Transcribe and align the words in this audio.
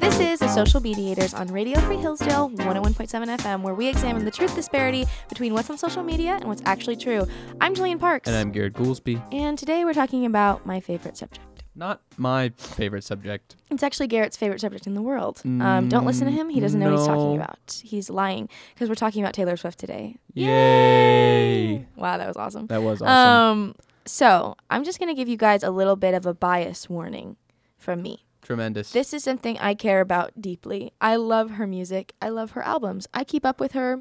This 0.00 0.18
is 0.20 0.38
the 0.40 0.48
Social 0.48 0.80
Mediators 0.80 1.34
on 1.34 1.48
Radio 1.48 1.78
Free 1.80 1.96
Hillsdale 1.98 2.50
101.7 2.50 3.38
FM, 3.38 3.62
where 3.62 3.74
we 3.74 3.86
examine 3.88 4.24
the 4.24 4.30
truth 4.30 4.54
disparity 4.54 5.04
between 5.28 5.52
what's 5.54 5.68
on 5.70 5.76
social 5.78 6.02
media 6.02 6.32
and 6.36 6.44
what's 6.44 6.62
actually 6.64 6.96
true. 6.96 7.26
I'm 7.60 7.74
Jillian 7.74 8.00
Parks. 8.00 8.28
And 8.28 8.36
I'm 8.36 8.50
Garrett 8.50 8.72
Goolsby. 8.74 9.22
And 9.32 9.58
today 9.58 9.84
we're 9.84 9.92
talking 9.92 10.24
about 10.24 10.64
my 10.66 10.80
favorite 10.80 11.16
subject. 11.16 11.44
Not 11.76 12.00
my 12.16 12.52
favorite 12.56 13.04
subject. 13.04 13.56
It's 13.70 13.82
actually 13.82 14.08
Garrett's 14.08 14.36
favorite 14.36 14.60
subject 14.60 14.86
in 14.86 14.94
the 14.94 15.02
world. 15.02 15.40
Um, 15.44 15.88
don't 15.88 16.04
listen 16.06 16.26
to 16.26 16.32
him. 16.32 16.48
He 16.48 16.58
doesn't 16.60 16.80
know 16.80 16.90
what 16.90 16.98
he's 16.98 17.06
talking 17.06 17.36
No. 17.36 17.42
about. 17.42 17.80
He's 17.84 18.10
lying 18.10 18.48
because 18.74 18.88
we're 18.88 18.94
talking 18.96 19.22
about 19.22 19.34
Taylor 19.34 19.56
Swift 19.56 19.78
today. 19.78 20.16
Yay! 20.34 21.86
Wow, 21.96 22.18
that 22.18 22.26
was 22.26 22.36
awesome. 22.36 22.66
That 22.66 22.82
was 22.82 23.00
awesome. 23.00 23.60
Um, 23.60 23.74
so 24.10 24.56
I'm 24.68 24.84
just 24.84 24.98
gonna 24.98 25.14
give 25.14 25.28
you 25.28 25.36
guys 25.36 25.62
a 25.62 25.70
little 25.70 25.96
bit 25.96 26.14
of 26.14 26.26
a 26.26 26.34
bias 26.34 26.88
warning 26.88 27.36
from 27.78 28.02
me. 28.02 28.24
Tremendous. 28.42 28.90
This 28.92 29.12
is 29.12 29.22
something 29.22 29.58
I 29.58 29.74
care 29.74 30.00
about 30.00 30.40
deeply. 30.40 30.92
I 31.00 31.16
love 31.16 31.52
her 31.52 31.66
music. 31.66 32.14
I 32.20 32.30
love 32.30 32.52
her 32.52 32.62
albums. 32.62 33.06
I 33.14 33.24
keep 33.24 33.44
up 33.44 33.60
with 33.60 33.72
her 33.72 34.00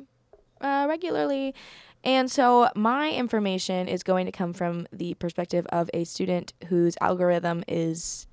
uh, 0.61 0.85
regularly. 0.87 1.53
And 2.03 2.31
so 2.31 2.69
my 2.75 3.11
information 3.11 3.87
is 3.87 4.03
going 4.03 4.25
to 4.25 4.31
come 4.31 4.53
from 4.53 4.87
the 4.91 5.13
perspective 5.15 5.65
of 5.69 5.89
a 5.93 6.05
student 6.05 6.53
whose 6.67 6.95
algorithm 7.01 7.63
is 7.67 8.27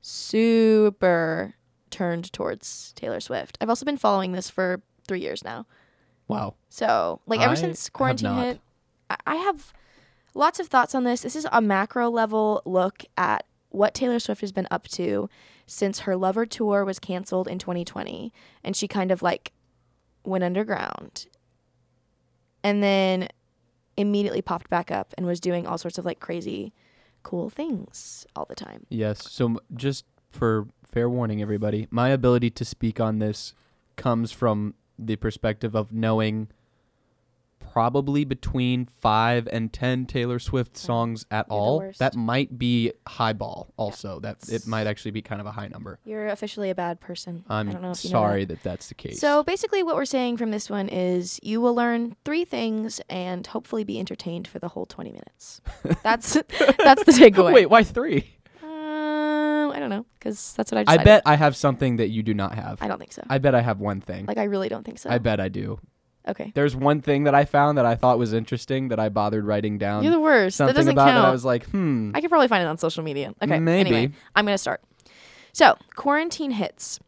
super 0.00 1.54
turned 1.90 2.32
towards 2.32 2.92
Taylor 2.94 3.20
Swift. 3.20 3.58
I've 3.60 3.68
also 3.68 3.84
been 3.84 3.96
following 3.96 4.32
this 4.32 4.48
for 4.48 4.80
three 5.06 5.20
years 5.20 5.42
now. 5.42 5.66
wow. 6.28 6.54
So, 6.68 7.20
like, 7.26 7.40
ever 7.40 7.52
I 7.52 7.56
since 7.56 7.88
quarantine 7.88 8.36
hit, 8.36 8.60
I 9.26 9.36
have 9.36 9.72
lots 10.34 10.60
of 10.60 10.68
thoughts 10.68 10.94
on 10.94 11.04
this. 11.04 11.22
This 11.22 11.36
is 11.36 11.46
a 11.52 11.60
macro 11.60 12.10
level 12.10 12.62
look 12.64 13.04
at 13.16 13.44
what 13.70 13.94
Taylor 13.94 14.18
Swift 14.18 14.40
has 14.40 14.52
been 14.52 14.68
up 14.70 14.88
to 14.88 15.28
since 15.66 16.00
her 16.00 16.16
Lover 16.16 16.46
tour 16.46 16.84
was 16.84 16.98
canceled 16.98 17.46
in 17.48 17.58
2020 17.58 18.32
and 18.64 18.74
she 18.74 18.88
kind 18.88 19.10
of 19.10 19.22
like 19.22 19.52
went 20.24 20.44
underground 20.44 21.26
and 22.64 22.82
then 22.82 23.28
immediately 23.96 24.40
popped 24.40 24.70
back 24.70 24.90
up 24.90 25.12
and 25.18 25.26
was 25.26 25.40
doing 25.40 25.66
all 25.66 25.76
sorts 25.76 25.98
of 25.98 26.04
like 26.04 26.20
crazy 26.20 26.72
cool 27.22 27.50
things 27.50 28.26
all 28.34 28.46
the 28.46 28.54
time. 28.54 28.86
Yes. 28.88 29.30
So 29.30 29.58
just 29.74 30.04
for 30.30 30.68
fair 30.84 31.10
warning, 31.10 31.42
everybody, 31.42 31.88
my 31.90 32.08
ability 32.08 32.50
to 32.50 32.64
speak 32.64 33.00
on 33.00 33.18
this 33.18 33.54
comes 33.96 34.32
from 34.32 34.74
the 34.98 35.16
perspective 35.16 35.74
of 35.74 35.92
knowing 35.92 36.48
probably 37.72 38.24
between 38.24 38.88
five 39.00 39.48
and 39.50 39.72
ten 39.72 40.06
Taylor 40.06 40.38
Swift 40.38 40.76
songs 40.76 41.26
at 41.30 41.46
You're 41.48 41.58
all. 41.58 41.92
That 41.98 42.14
might 42.14 42.58
be 42.58 42.92
highball. 43.06 43.72
Also, 43.76 44.20
that 44.20 44.36
it's- 44.42 44.48
it 44.64 44.66
might 44.66 44.86
actually 44.86 45.10
be 45.12 45.22
kind 45.22 45.40
of 45.40 45.46
a 45.46 45.52
high 45.52 45.68
number. 45.68 45.98
You're 46.04 46.28
officially 46.28 46.70
a 46.70 46.74
bad 46.74 47.00
person. 47.00 47.44
I'm 47.48 47.68
I 47.68 47.72
don't 47.72 47.82
know 47.82 47.90
if 47.90 48.04
you 48.04 48.10
know 48.10 48.20
that. 48.20 48.26
sorry 48.28 48.44
that. 48.46 48.62
that's 48.62 48.88
the 48.88 48.94
case. 48.94 49.20
So 49.20 49.42
basically, 49.42 49.82
what 49.82 49.96
we're 49.96 50.04
saying 50.04 50.36
from 50.36 50.50
this 50.50 50.68
one 50.70 50.88
is 50.88 51.38
you 51.42 51.60
will 51.60 51.74
learn 51.74 52.16
three 52.24 52.44
things 52.44 53.00
and 53.08 53.46
hopefully 53.46 53.84
be 53.84 53.98
entertained 53.98 54.48
for 54.48 54.58
the 54.58 54.68
whole 54.68 54.86
20 54.86 55.10
minutes. 55.12 55.60
That's 56.02 56.32
that's 56.34 57.04
the 57.04 57.12
takeaway. 57.12 57.52
wait, 57.52 57.66
why 57.70 57.82
three? 57.84 58.34
Um, 58.62 59.70
I 59.72 59.78
don't 59.78 59.90
know 59.90 60.06
because 60.18 60.54
that's 60.56 60.70
what 60.72 60.88
I 60.88 60.94
I 60.94 60.96
bet 60.98 61.22
I 61.26 61.36
have 61.36 61.56
something 61.56 61.96
that 61.96 62.08
you 62.08 62.22
do 62.22 62.34
not 62.34 62.54
have. 62.54 62.80
I 62.82 62.88
don't 62.88 62.98
think 62.98 63.12
so. 63.12 63.22
I 63.28 63.38
bet 63.38 63.54
I 63.54 63.60
have 63.60 63.80
one 63.80 64.00
thing. 64.00 64.26
like 64.26 64.38
I 64.38 64.44
really 64.44 64.68
don't 64.68 64.84
think 64.84 64.98
so. 64.98 65.10
I 65.10 65.18
bet 65.18 65.40
I 65.40 65.48
do. 65.48 65.78
Okay. 66.28 66.52
There's 66.54 66.76
one 66.76 67.00
thing 67.00 67.24
that 67.24 67.34
I 67.34 67.44
found 67.44 67.78
that 67.78 67.86
I 67.86 67.94
thought 67.94 68.18
was 68.18 68.32
interesting 68.32 68.88
that 68.88 68.98
I 69.00 69.08
bothered 69.08 69.44
writing 69.44 69.78
down 69.78 70.02
You're 70.02 70.12
the 70.12 70.20
worst. 70.20 70.58
That 70.58 70.74
doesn't 70.74 70.92
about 70.92 71.08
count. 71.10 71.22
that 71.22 71.28
I 71.28 71.32
was 71.32 71.44
like, 71.44 71.64
hmm. 71.66 72.12
I 72.14 72.20
could 72.20 72.30
probably 72.30 72.48
find 72.48 72.62
it 72.62 72.66
on 72.66 72.78
social 72.78 73.02
media. 73.02 73.34
Okay. 73.42 73.58
Maybe. 73.58 73.90
Anyway, 73.90 74.12
I'm 74.36 74.44
gonna 74.44 74.58
start. 74.58 74.82
So 75.52 75.76
quarantine 75.96 76.52
hits, 76.52 77.00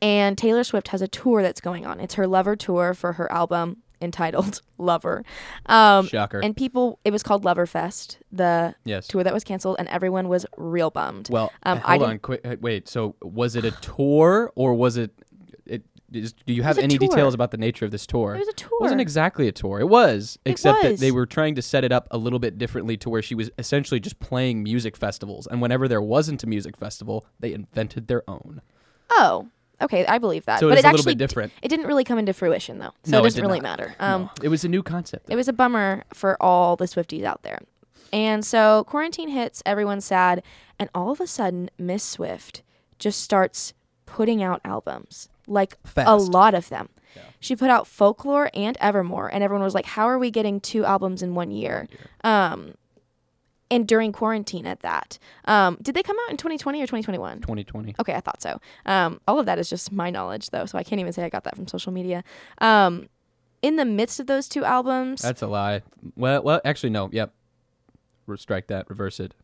and 0.00 0.36
Taylor 0.38 0.64
Swift 0.64 0.88
has 0.88 1.02
a 1.02 1.08
tour 1.08 1.42
that's 1.42 1.60
going 1.60 1.86
on. 1.86 2.00
It's 2.00 2.14
her 2.14 2.26
Lover 2.26 2.54
tour 2.56 2.94
for 2.94 3.14
her 3.14 3.30
album 3.32 3.78
entitled 4.00 4.62
Lover. 4.78 5.24
Um, 5.66 6.06
Shocker. 6.06 6.38
and 6.38 6.56
people, 6.56 7.00
it 7.04 7.10
was 7.10 7.24
called 7.24 7.44
Lover 7.44 7.66
Fest, 7.66 8.18
the 8.30 8.74
yes. 8.84 9.08
tour 9.08 9.24
that 9.24 9.34
was 9.34 9.42
canceled, 9.42 9.74
and 9.80 9.88
everyone 9.88 10.28
was 10.28 10.46
real 10.56 10.90
bummed. 10.90 11.28
Well, 11.30 11.52
Um, 11.64 11.80
I 11.84 11.96
hold 11.96 12.00
didn't- 12.00 12.10
on. 12.12 12.18
Quick, 12.20 12.58
wait. 12.60 12.88
So, 12.88 13.16
was 13.22 13.56
it 13.56 13.64
a 13.64 13.72
tour 13.72 14.52
or 14.54 14.74
was 14.74 14.96
it? 14.96 15.10
It 16.12 16.24
is, 16.24 16.32
do 16.32 16.52
you 16.54 16.62
have 16.62 16.78
any 16.78 16.96
tour. 16.96 17.08
details 17.08 17.34
about 17.34 17.50
the 17.50 17.58
nature 17.58 17.84
of 17.84 17.90
this 17.90 18.06
tour? 18.06 18.34
It 18.34 18.38
was 18.38 18.48
a 18.48 18.52
tour. 18.54 18.70
It 18.80 18.82
wasn't 18.82 19.00
exactly 19.02 19.46
a 19.48 19.52
tour. 19.52 19.78
It 19.80 19.88
was, 19.88 20.38
It 20.44 20.52
except 20.52 20.82
was. 20.82 20.92
that 20.92 21.00
they 21.00 21.10
were 21.10 21.26
trying 21.26 21.54
to 21.56 21.62
set 21.62 21.84
it 21.84 21.92
up 21.92 22.08
a 22.10 22.16
little 22.18 22.38
bit 22.38 22.56
differently 22.56 22.96
to 22.98 23.10
where 23.10 23.20
she 23.22 23.34
was 23.34 23.50
essentially 23.58 24.00
just 24.00 24.18
playing 24.20 24.62
music 24.62 24.96
festivals. 24.96 25.46
And 25.46 25.60
whenever 25.60 25.86
there 25.88 26.00
wasn't 26.00 26.42
a 26.44 26.46
music 26.46 26.76
festival, 26.76 27.26
they 27.40 27.52
invented 27.52 28.06
their 28.08 28.22
own. 28.28 28.62
oh, 29.10 29.48
okay, 29.82 30.06
I 30.06 30.18
believe 30.18 30.44
that. 30.46 30.60
So 30.60 30.68
but 30.70 30.78
it's 30.78 30.84
it 30.84 30.88
a 30.88 30.90
little 30.92 31.00
actually 31.00 31.14
bit 31.14 31.18
different. 31.18 31.52
it 31.62 31.68
didn't 31.68 31.86
really 31.86 32.04
come 32.04 32.18
into 32.18 32.32
fruition 32.32 32.78
though, 32.78 32.92
so 33.04 33.10
No, 33.10 33.18
it 33.18 33.20
it 33.20 33.24
doesn't 33.24 33.42
did 33.42 33.46
really 33.46 33.60
not. 33.60 33.78
matter. 33.78 33.94
Um, 34.00 34.22
No. 34.22 34.30
It 34.42 34.48
was 34.48 34.64
a 34.64 34.68
new 34.68 34.82
concept. 34.82 35.28
it 35.30 35.36
was 35.36 35.46
a 35.48 35.52
bummer 35.52 36.04
for 36.14 36.42
all 36.42 36.76
the 36.76 36.86
Swifties 36.86 37.24
out 37.24 37.42
there. 37.42 37.58
And 38.12 38.44
so 38.46 38.84
quarantine 38.84 39.28
hits, 39.28 39.62
everyone's 39.66 40.06
sad, 40.06 40.42
and 40.78 40.88
all 40.94 41.10
of 41.10 41.20
a 41.20 41.26
sudden, 41.26 41.68
Miss 41.78 42.02
Swift 42.02 42.62
just 42.98 43.20
starts 43.20 43.74
putting 44.06 44.42
out 44.42 44.62
albums, 44.64 45.28
like 45.48 45.76
a 45.96 46.16
lot 46.16 46.54
of 46.54 46.68
them. 46.68 46.88
She 47.40 47.54
put 47.56 47.70
out 47.70 47.86
Folklore 47.86 48.50
and 48.52 48.76
Evermore, 48.80 49.28
and 49.32 49.42
everyone 49.44 49.62
was 49.64 49.74
like, 49.74 49.86
"How 49.86 50.08
are 50.08 50.18
we 50.18 50.30
getting 50.30 50.60
two 50.60 50.84
albums 50.84 51.22
in 51.22 51.34
one 51.34 51.50
year?" 51.50 51.88
Um, 52.24 52.74
and 53.70 53.86
during 53.86 54.12
quarantine, 54.12 54.66
at 54.66 54.80
that, 54.80 55.18
um, 55.44 55.76
did 55.82 55.94
they 55.94 56.02
come 56.02 56.16
out 56.24 56.30
in 56.30 56.36
2020 56.36 56.80
or 56.80 56.86
2021? 56.86 57.40
2020. 57.40 57.94
Okay, 58.00 58.14
I 58.14 58.20
thought 58.20 58.40
so. 58.40 58.60
Um, 58.86 59.20
all 59.28 59.38
of 59.38 59.46
that 59.46 59.58
is 59.58 59.68
just 59.68 59.92
my 59.92 60.10
knowledge, 60.10 60.50
though, 60.50 60.64
so 60.66 60.78
I 60.78 60.82
can't 60.82 61.00
even 61.00 61.12
say 61.12 61.22
I 61.24 61.28
got 61.28 61.44
that 61.44 61.54
from 61.54 61.68
social 61.68 61.92
media. 61.92 62.24
Um, 62.58 63.08
in 63.62 63.76
the 63.76 63.84
midst 63.84 64.20
of 64.20 64.26
those 64.26 64.48
two 64.48 64.64
albums, 64.64 65.22
That's 65.22 65.42
a 65.42 65.46
lie. 65.46 65.82
Well, 66.16 66.42
well, 66.42 66.60
actually, 66.64 66.90
no. 66.90 67.08
Yep. 67.12 67.32
Strike 68.36 68.66
that. 68.68 68.88
Reverse 68.90 69.20
it. 69.20 69.34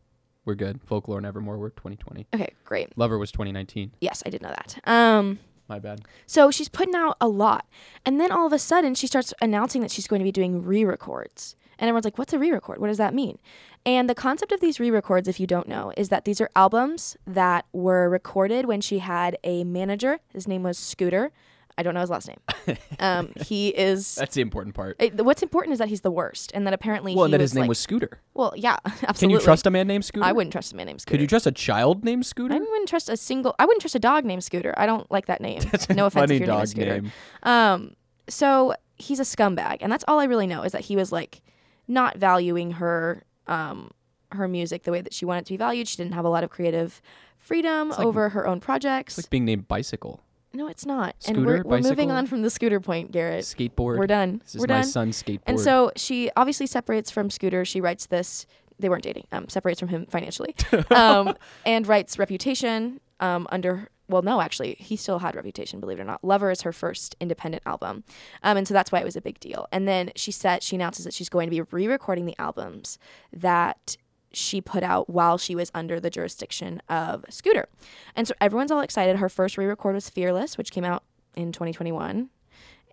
We're 0.45 0.55
good. 0.55 0.79
Folklore 0.83 1.17
and 1.17 1.25
Evermore 1.25 1.57
were 1.57 1.71
2020. 1.71 2.27
okay, 2.33 2.53
great. 2.65 2.95
Lover 2.97 3.17
was 3.17 3.31
2019. 3.31 3.91
Yes, 3.99 4.21
I 4.25 4.29
did 4.29 4.41
know 4.41 4.49
that. 4.49 4.77
Um, 4.85 5.39
My 5.67 5.79
bad. 5.79 6.01
so 6.27 6.51
she's 6.51 6.69
putting 6.69 6.95
out 6.95 7.17
a 7.19 7.27
lot, 7.27 7.65
and 8.05 8.19
then 8.21 8.31
all 8.31 8.45
of 8.45 8.53
a 8.53 8.59
sudden 8.59 8.93
she 8.93 9.07
starts 9.07 9.33
announcing 9.41 9.81
that 9.81 9.91
she's 9.91 10.07
going 10.07 10.19
to 10.19 10.23
be 10.23 10.31
doing 10.31 10.63
re-records, 10.63 11.55
and 11.79 11.87
everyone's 11.87 12.05
like, 12.05 12.17
"What's 12.17 12.33
a 12.33 12.39
re-record? 12.39 12.79
What 12.79 12.87
does 12.87 12.99
that 12.99 13.13
mean?" 13.13 13.39
And 13.85 14.09
the 14.09 14.15
concept 14.15 14.51
of 14.51 14.59
these 14.59 14.79
re-records, 14.79 15.27
if 15.27 15.39
you 15.39 15.47
don't 15.47 15.67
know, 15.67 15.91
is 15.97 16.09
that 16.09 16.25
these 16.25 16.39
are 16.41 16.49
albums 16.55 17.17
that 17.25 17.65
were 17.73 18.09
recorded 18.09 18.65
when 18.65 18.81
she 18.81 18.99
had 18.99 19.37
a 19.43 19.63
manager. 19.63 20.19
His 20.33 20.47
name 20.47 20.63
was 20.63 20.77
Scooter. 20.77 21.31
I 21.77 21.83
don't 21.83 21.93
know 21.93 21.99
his 22.01 22.09
last 22.09 22.27
name. 22.27 22.37
Um, 22.99 23.33
he 23.45 23.69
is. 23.69 24.15
That's 24.15 24.33
the 24.35 24.41
important 24.41 24.73
part. 24.73 24.95
it- 24.99 25.23
what's 25.23 25.43
important 25.43 25.73
is 25.73 25.79
that 25.79 25.89
he's 25.89 26.01
the 26.01 26.09
worst, 26.11 26.51
and 26.53 26.65
that 26.65 26.73
apparently 26.73 27.13
Well, 27.13 27.25
and 27.25 27.33
that 27.33 27.41
his 27.41 27.53
name 27.53 27.63
like, 27.63 27.69
was 27.69 27.77
Scooter. 27.79 28.19
Well, 28.33 28.53
yeah, 28.55 28.77
absolutely. 28.85 29.13
Can 29.19 29.29
you 29.31 29.39
trust 29.39 29.67
a 29.67 29.69
man 29.69 29.85
named 29.87 30.05
Scooter? 30.05 30.25
I 30.25 30.31
wouldn't 30.31 30.51
trust 30.53 30.71
a 30.73 30.75
man 30.75 30.87
named 30.87 31.01
Scooter. 31.01 31.11
Could 31.17 31.21
you 31.21 31.27
trust 31.27 31.45
a 31.45 31.51
child 31.51 32.03
named 32.05 32.25
Scooter? 32.25 32.55
I 32.55 32.59
wouldn't 32.59 32.87
trust 32.87 33.09
a 33.09 33.17
single. 33.17 33.53
I 33.59 33.65
wouldn't 33.65 33.81
trust 33.81 33.95
a 33.95 33.99
dog 33.99 34.23
named 34.25 34.43
Scooter. 34.43 34.73
I 34.77 34.85
don't 34.85 35.09
like 35.11 35.25
that 35.27 35.41
name. 35.41 35.59
That's 35.71 35.89
no 35.89 36.05
offense 36.07 36.21
funny 36.23 36.35
if 36.35 36.39
your 36.39 36.47
name 36.47 36.55
dog 36.55 36.63
is 36.63 36.71
Scooter. 36.71 37.01
name. 37.01 37.11
Um, 37.43 37.95
so 38.29 38.73
he's 38.95 39.19
a 39.19 39.23
scumbag, 39.23 39.77
and 39.81 39.91
that's 39.91 40.05
all 40.07 40.19
I 40.19 40.23
really 40.23 40.47
know 40.47 40.63
is 40.63 40.71
that 40.71 40.81
he 40.81 40.95
was 40.95 41.11
like 41.11 41.41
not 41.87 42.17
valuing 42.17 42.71
her 42.71 43.23
um 43.47 43.91
her 44.31 44.47
music 44.47 44.83
the 44.83 44.91
way 44.91 45.01
that 45.01 45.13
she 45.13 45.25
wanted 45.25 45.45
to 45.45 45.53
be 45.53 45.57
valued. 45.57 45.87
She 45.87 45.97
didn't 45.97 46.13
have 46.15 46.25
a 46.25 46.29
lot 46.29 46.43
of 46.43 46.49
creative 46.49 47.01
freedom 47.37 47.89
like- 47.89 47.99
over 47.99 48.29
her 48.29 48.47
own 48.47 48.59
projects. 48.61 49.17
It's 49.19 49.27
like 49.27 49.29
being 49.29 49.45
named 49.45 49.67
Bicycle, 49.67 50.23
no, 50.55 50.67
it's 50.67 50.85
not. 50.85 51.15
and 51.27 51.45
we're, 51.45 51.61
we're 51.63 51.79
moving 51.81 52.11
on 52.11 52.25
from 52.27 52.41
the 52.41 52.49
Scooter 52.49 52.79
point, 52.79 53.11
Garrett. 53.11 53.43
skateboard. 53.43 53.97
We're 53.97 54.07
done. 54.07 54.39
This 54.43 54.55
is 54.55 54.61
we're 54.61 54.67
my 54.67 54.81
done. 54.81 54.83
son's 54.85 55.21
skateboard. 55.21 55.43
And 55.47 55.59
so 55.59 55.91
she 55.95 56.31
obviously 56.35 56.67
separates 56.67 57.11
from 57.11 57.29
Scooter. 57.29 57.65
She 57.65 57.81
writes 57.81 58.07
this. 58.07 58.45
They 58.79 58.89
weren't 58.89 59.03
dating. 59.03 59.27
Um, 59.31 59.47
separates 59.47 59.79
from 59.79 59.89
him 59.89 60.05
financially, 60.07 60.55
um, 60.89 61.35
and 61.65 61.87
writes 61.87 62.19
Reputation. 62.19 62.99
Um, 63.19 63.47
under 63.49 63.89
well, 64.07 64.21
no, 64.21 64.39
actually, 64.41 64.75
he 64.79 64.95
still 64.97 65.19
had 65.19 65.35
Reputation. 65.35 65.79
Believe 65.79 65.99
it 65.99 66.03
or 66.03 66.05
not, 66.05 66.23
Lover 66.23 66.51
is 66.51 66.61
her 66.61 66.71
first 66.71 67.15
independent 67.19 67.63
album, 67.65 68.03
um, 68.43 68.57
and 68.57 68.67
so 68.67 68.73
that's 68.73 68.91
why 68.91 68.99
it 68.99 69.05
was 69.05 69.15
a 69.15 69.21
big 69.21 69.39
deal. 69.39 69.67
And 69.71 69.87
then 69.87 70.11
she 70.15 70.31
said 70.31 70.61
she 70.61 70.75
announces 70.75 71.05
that 71.05 71.13
she's 71.13 71.29
going 71.29 71.47
to 71.47 71.51
be 71.51 71.61
re-recording 71.61 72.25
the 72.25 72.35
albums 72.37 72.99
that 73.33 73.97
she 74.35 74.61
put 74.61 74.83
out 74.83 75.09
while 75.09 75.37
she 75.37 75.55
was 75.55 75.71
under 75.73 75.99
the 75.99 76.09
jurisdiction 76.09 76.81
of 76.89 77.25
Scooter, 77.29 77.67
and 78.15 78.27
so 78.27 78.33
everyone's 78.39 78.71
all 78.71 78.81
excited. 78.81 79.17
Her 79.17 79.29
first 79.29 79.57
re-record 79.57 79.95
was 79.95 80.09
Fearless, 80.09 80.57
which 80.57 80.71
came 80.71 80.83
out 80.83 81.03
in 81.35 81.51
2021, 81.51 82.29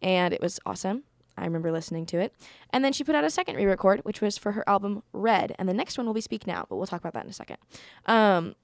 and 0.00 0.34
it 0.34 0.40
was 0.40 0.58
awesome. 0.66 1.04
I 1.36 1.44
remember 1.44 1.72
listening 1.72 2.06
to 2.06 2.18
it. 2.18 2.34
And 2.70 2.84
then 2.84 2.92
she 2.92 3.04
put 3.04 3.14
out 3.14 3.24
a 3.24 3.30
second 3.30 3.56
re 3.56 3.64
record, 3.64 4.00
which 4.04 4.20
was 4.20 4.36
for 4.38 4.52
her 4.52 4.68
album 4.68 5.02
Red. 5.12 5.54
And 5.58 5.68
the 5.68 5.74
next 5.74 5.96
one 5.96 6.06
will 6.06 6.14
be 6.14 6.20
Speak 6.20 6.46
Now, 6.46 6.66
but 6.68 6.76
we'll 6.76 6.86
talk 6.86 7.00
about 7.00 7.14
that 7.14 7.24
in 7.24 7.30
a 7.30 7.34
second. 7.34 7.56
Um, 8.06 8.54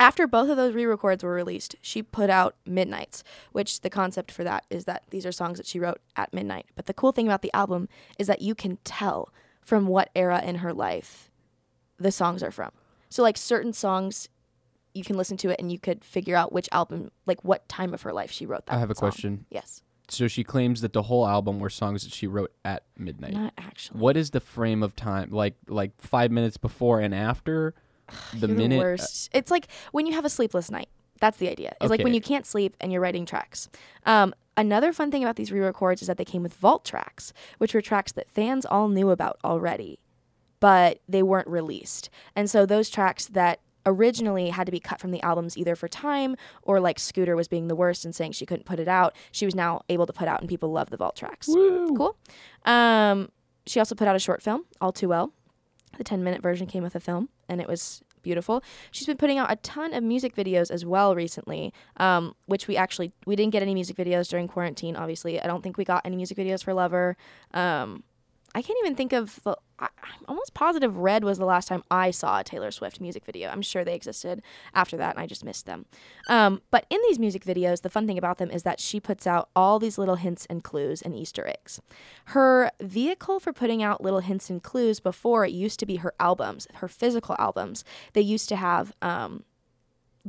after 0.00 0.26
both 0.26 0.48
of 0.48 0.56
those 0.56 0.74
re 0.74 0.86
records 0.86 1.24
were 1.24 1.32
released, 1.32 1.74
she 1.80 2.02
put 2.02 2.30
out 2.30 2.54
Midnights, 2.64 3.24
which 3.52 3.80
the 3.80 3.90
concept 3.90 4.30
for 4.30 4.44
that 4.44 4.64
is 4.70 4.84
that 4.84 5.02
these 5.10 5.26
are 5.26 5.32
songs 5.32 5.58
that 5.58 5.66
she 5.66 5.80
wrote 5.80 6.00
at 6.16 6.32
midnight. 6.32 6.66
But 6.76 6.86
the 6.86 6.94
cool 6.94 7.12
thing 7.12 7.26
about 7.26 7.42
the 7.42 7.54
album 7.54 7.88
is 8.18 8.28
that 8.28 8.42
you 8.42 8.54
can 8.54 8.78
tell 8.84 9.32
from 9.60 9.86
what 9.86 10.10
era 10.14 10.42
in 10.42 10.56
her 10.56 10.72
life 10.72 11.27
the 11.98 12.12
songs 12.12 12.42
are 12.42 12.50
from. 12.50 12.70
So 13.08 13.22
like 13.22 13.36
certain 13.36 13.72
songs, 13.72 14.28
you 14.94 15.04
can 15.04 15.16
listen 15.16 15.36
to 15.38 15.50
it 15.50 15.56
and 15.58 15.70
you 15.72 15.78
could 15.78 16.04
figure 16.04 16.36
out 16.36 16.52
which 16.52 16.68
album, 16.72 17.10
like 17.26 17.42
what 17.44 17.68
time 17.68 17.94
of 17.94 18.02
her 18.02 18.12
life 18.12 18.30
she 18.30 18.46
wrote 18.46 18.66
that. 18.66 18.74
I 18.74 18.78
have 18.78 18.90
a 18.90 18.94
song. 18.94 19.10
question. 19.10 19.46
Yes. 19.50 19.82
So 20.08 20.26
she 20.26 20.42
claims 20.42 20.80
that 20.80 20.92
the 20.94 21.02
whole 21.02 21.26
album 21.28 21.58
were 21.60 21.68
songs 21.70 22.02
that 22.04 22.12
she 22.12 22.26
wrote 22.26 22.52
at 22.64 22.84
midnight. 22.96 23.34
Not 23.34 23.52
actually. 23.58 24.00
What 24.00 24.16
is 24.16 24.30
the 24.30 24.40
frame 24.40 24.82
of 24.82 24.96
time? 24.96 25.30
Like 25.30 25.54
like 25.68 25.92
five 26.00 26.30
minutes 26.30 26.56
before 26.56 27.00
and 27.00 27.14
after 27.14 27.74
the 28.32 28.46
You're 28.48 28.56
minute. 28.56 28.76
uh, 28.78 28.82
worst. 28.82 29.28
it's 29.34 29.50
like 29.50 29.68
when 29.92 30.06
you 30.06 30.14
have 30.14 30.24
a 30.24 30.30
sleepless 30.30 30.70
night. 30.70 30.88
That's 31.20 31.38
the 31.38 31.50
idea. 31.50 31.74
It's 31.80 31.90
like 31.90 32.04
when 32.04 32.14
you 32.14 32.20
can't 32.20 32.46
sleep 32.46 32.76
and 32.80 32.92
you're 32.92 33.00
writing 33.00 33.26
tracks. 33.26 33.68
Um, 34.06 34.32
another 34.56 34.92
fun 34.92 35.10
thing 35.10 35.24
about 35.24 35.34
these 35.34 35.50
re-records 35.50 36.00
is 36.00 36.06
that 36.06 36.16
they 36.16 36.24
came 36.24 36.44
with 36.44 36.54
vault 36.54 36.84
tracks, 36.84 37.32
which 37.58 37.74
were 37.74 37.80
tracks 37.82 38.12
that 38.12 38.30
fans 38.30 38.64
all 38.64 38.86
knew 38.88 39.10
about 39.10 39.36
already, 39.42 39.98
but 40.60 41.00
they 41.08 41.22
weren't 41.22 41.48
released. 41.48 42.10
And 42.34 42.50
so 42.50 42.66
those 42.66 42.90
tracks 42.90 43.26
that 43.26 43.60
originally 43.86 44.50
had 44.50 44.66
to 44.66 44.72
be 44.72 44.80
cut 44.80 45.00
from 45.00 45.10
the 45.10 45.22
albums 45.22 45.56
either 45.56 45.74
for 45.74 45.88
time 45.88 46.36
or 46.62 46.78
like 46.78 46.98
Scooter 46.98 47.34
was 47.36 47.48
being 47.48 47.68
the 47.68 47.76
worst 47.76 48.04
and 48.04 48.14
saying 48.14 48.32
she 48.32 48.44
couldn't 48.46 48.66
put 48.66 48.78
it 48.78 48.88
out, 48.88 49.14
she 49.32 49.44
was 49.46 49.54
now 49.54 49.82
able 49.88 50.06
to 50.06 50.12
put 50.12 50.28
out 50.28 50.40
and 50.40 50.48
people 50.48 50.70
love 50.70 50.90
the 50.90 50.96
vault 50.96 51.16
tracks. 51.16 51.48
Woo! 51.48 51.94
Cool. 51.96 52.16
Um, 52.64 53.30
she 53.66 53.78
also 53.78 53.94
put 53.94 54.08
out 54.08 54.16
a 54.16 54.18
short 54.18 54.42
film, 54.42 54.64
All 54.80 54.92
Too 54.92 55.08
Well. 55.08 55.32
The 55.96 56.04
10 56.04 56.22
minute 56.22 56.42
version 56.42 56.66
came 56.66 56.82
with 56.82 56.94
a 56.94 57.00
film, 57.00 57.30
and 57.48 57.60
it 57.60 57.66
was 57.66 58.02
beautiful. 58.22 58.62
She's 58.90 59.06
been 59.06 59.16
putting 59.16 59.38
out 59.38 59.50
a 59.50 59.56
ton 59.56 59.94
of 59.94 60.04
music 60.04 60.34
videos 60.34 60.70
as 60.70 60.84
well 60.84 61.14
recently, 61.14 61.72
um, 61.96 62.34
which 62.46 62.68
we 62.68 62.76
actually 62.76 63.12
we 63.26 63.36
didn't 63.36 63.52
get 63.52 63.62
any 63.62 63.74
music 63.74 63.96
videos 63.96 64.28
during 64.28 64.48
quarantine. 64.48 64.96
Obviously, 64.96 65.40
I 65.40 65.46
don't 65.46 65.62
think 65.62 65.78
we 65.78 65.84
got 65.84 66.02
any 66.04 66.16
music 66.16 66.36
videos 66.36 66.62
for 66.62 66.74
Lover. 66.74 67.16
Um, 67.54 68.02
I 68.54 68.62
can't 68.62 68.78
even 68.82 68.96
think 68.96 69.12
of 69.12 69.40
the. 69.44 69.56
I'm 69.80 69.90
almost 70.26 70.54
positive 70.54 70.96
Red 70.96 71.22
was 71.22 71.38
the 71.38 71.44
last 71.44 71.68
time 71.68 71.84
I 71.90 72.10
saw 72.10 72.40
a 72.40 72.44
Taylor 72.44 72.72
Swift 72.72 73.00
music 73.00 73.24
video. 73.24 73.48
I'm 73.48 73.62
sure 73.62 73.84
they 73.84 73.94
existed 73.94 74.42
after 74.74 74.96
that, 74.96 75.14
and 75.14 75.22
I 75.22 75.26
just 75.26 75.44
missed 75.44 75.66
them. 75.66 75.86
Um, 76.28 76.62
but 76.72 76.84
in 76.90 76.98
these 77.06 77.18
music 77.18 77.44
videos, 77.44 77.82
the 77.82 77.90
fun 77.90 78.06
thing 78.06 78.18
about 78.18 78.38
them 78.38 78.50
is 78.50 78.64
that 78.64 78.80
she 78.80 78.98
puts 78.98 79.26
out 79.26 79.50
all 79.54 79.78
these 79.78 79.96
little 79.96 80.16
hints 80.16 80.46
and 80.50 80.64
clues 80.64 81.00
and 81.00 81.14
Easter 81.14 81.46
eggs. 81.46 81.80
Her 82.26 82.72
vehicle 82.80 83.38
for 83.38 83.52
putting 83.52 83.82
out 83.82 84.02
little 84.02 84.20
hints 84.20 84.50
and 84.50 84.62
clues 84.62 84.98
before 84.98 85.44
it 85.44 85.52
used 85.52 85.78
to 85.80 85.86
be 85.86 85.96
her 85.96 86.14
albums, 86.18 86.66
her 86.74 86.88
physical 86.88 87.36
albums. 87.38 87.84
They 88.14 88.22
used 88.22 88.48
to 88.48 88.56
have 88.56 88.92
um, 89.00 89.44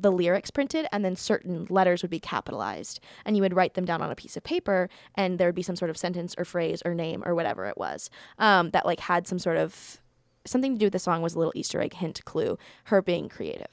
the 0.01 0.11
lyrics 0.11 0.51
printed 0.51 0.87
and 0.91 1.03
then 1.03 1.15
certain 1.15 1.67
letters 1.69 2.01
would 2.01 2.11
be 2.11 2.19
capitalized. 2.19 2.99
And 3.25 3.35
you 3.35 3.41
would 3.41 3.55
write 3.55 3.73
them 3.73 3.85
down 3.85 4.01
on 4.01 4.11
a 4.11 4.15
piece 4.15 4.37
of 4.37 4.43
paper 4.43 4.89
and 5.15 5.37
there 5.37 5.47
would 5.47 5.55
be 5.55 5.63
some 5.63 5.75
sort 5.75 5.89
of 5.89 5.97
sentence 5.97 6.35
or 6.37 6.45
phrase 6.45 6.81
or 6.85 6.93
name 6.93 7.23
or 7.25 7.35
whatever 7.35 7.65
it 7.65 7.77
was 7.77 8.09
um, 8.37 8.71
that 8.71 8.85
like 8.85 9.01
had 9.01 9.27
some 9.27 9.39
sort 9.39 9.57
of 9.57 9.99
something 10.45 10.73
to 10.73 10.79
do 10.79 10.85
with 10.85 10.93
the 10.93 10.99
song 10.99 11.21
was 11.21 11.35
a 11.35 11.37
little 11.37 11.53
easter 11.55 11.81
egg 11.81 11.93
hint 11.93 12.23
clue 12.25 12.57
her 12.85 13.01
being 13.01 13.29
creative. 13.29 13.67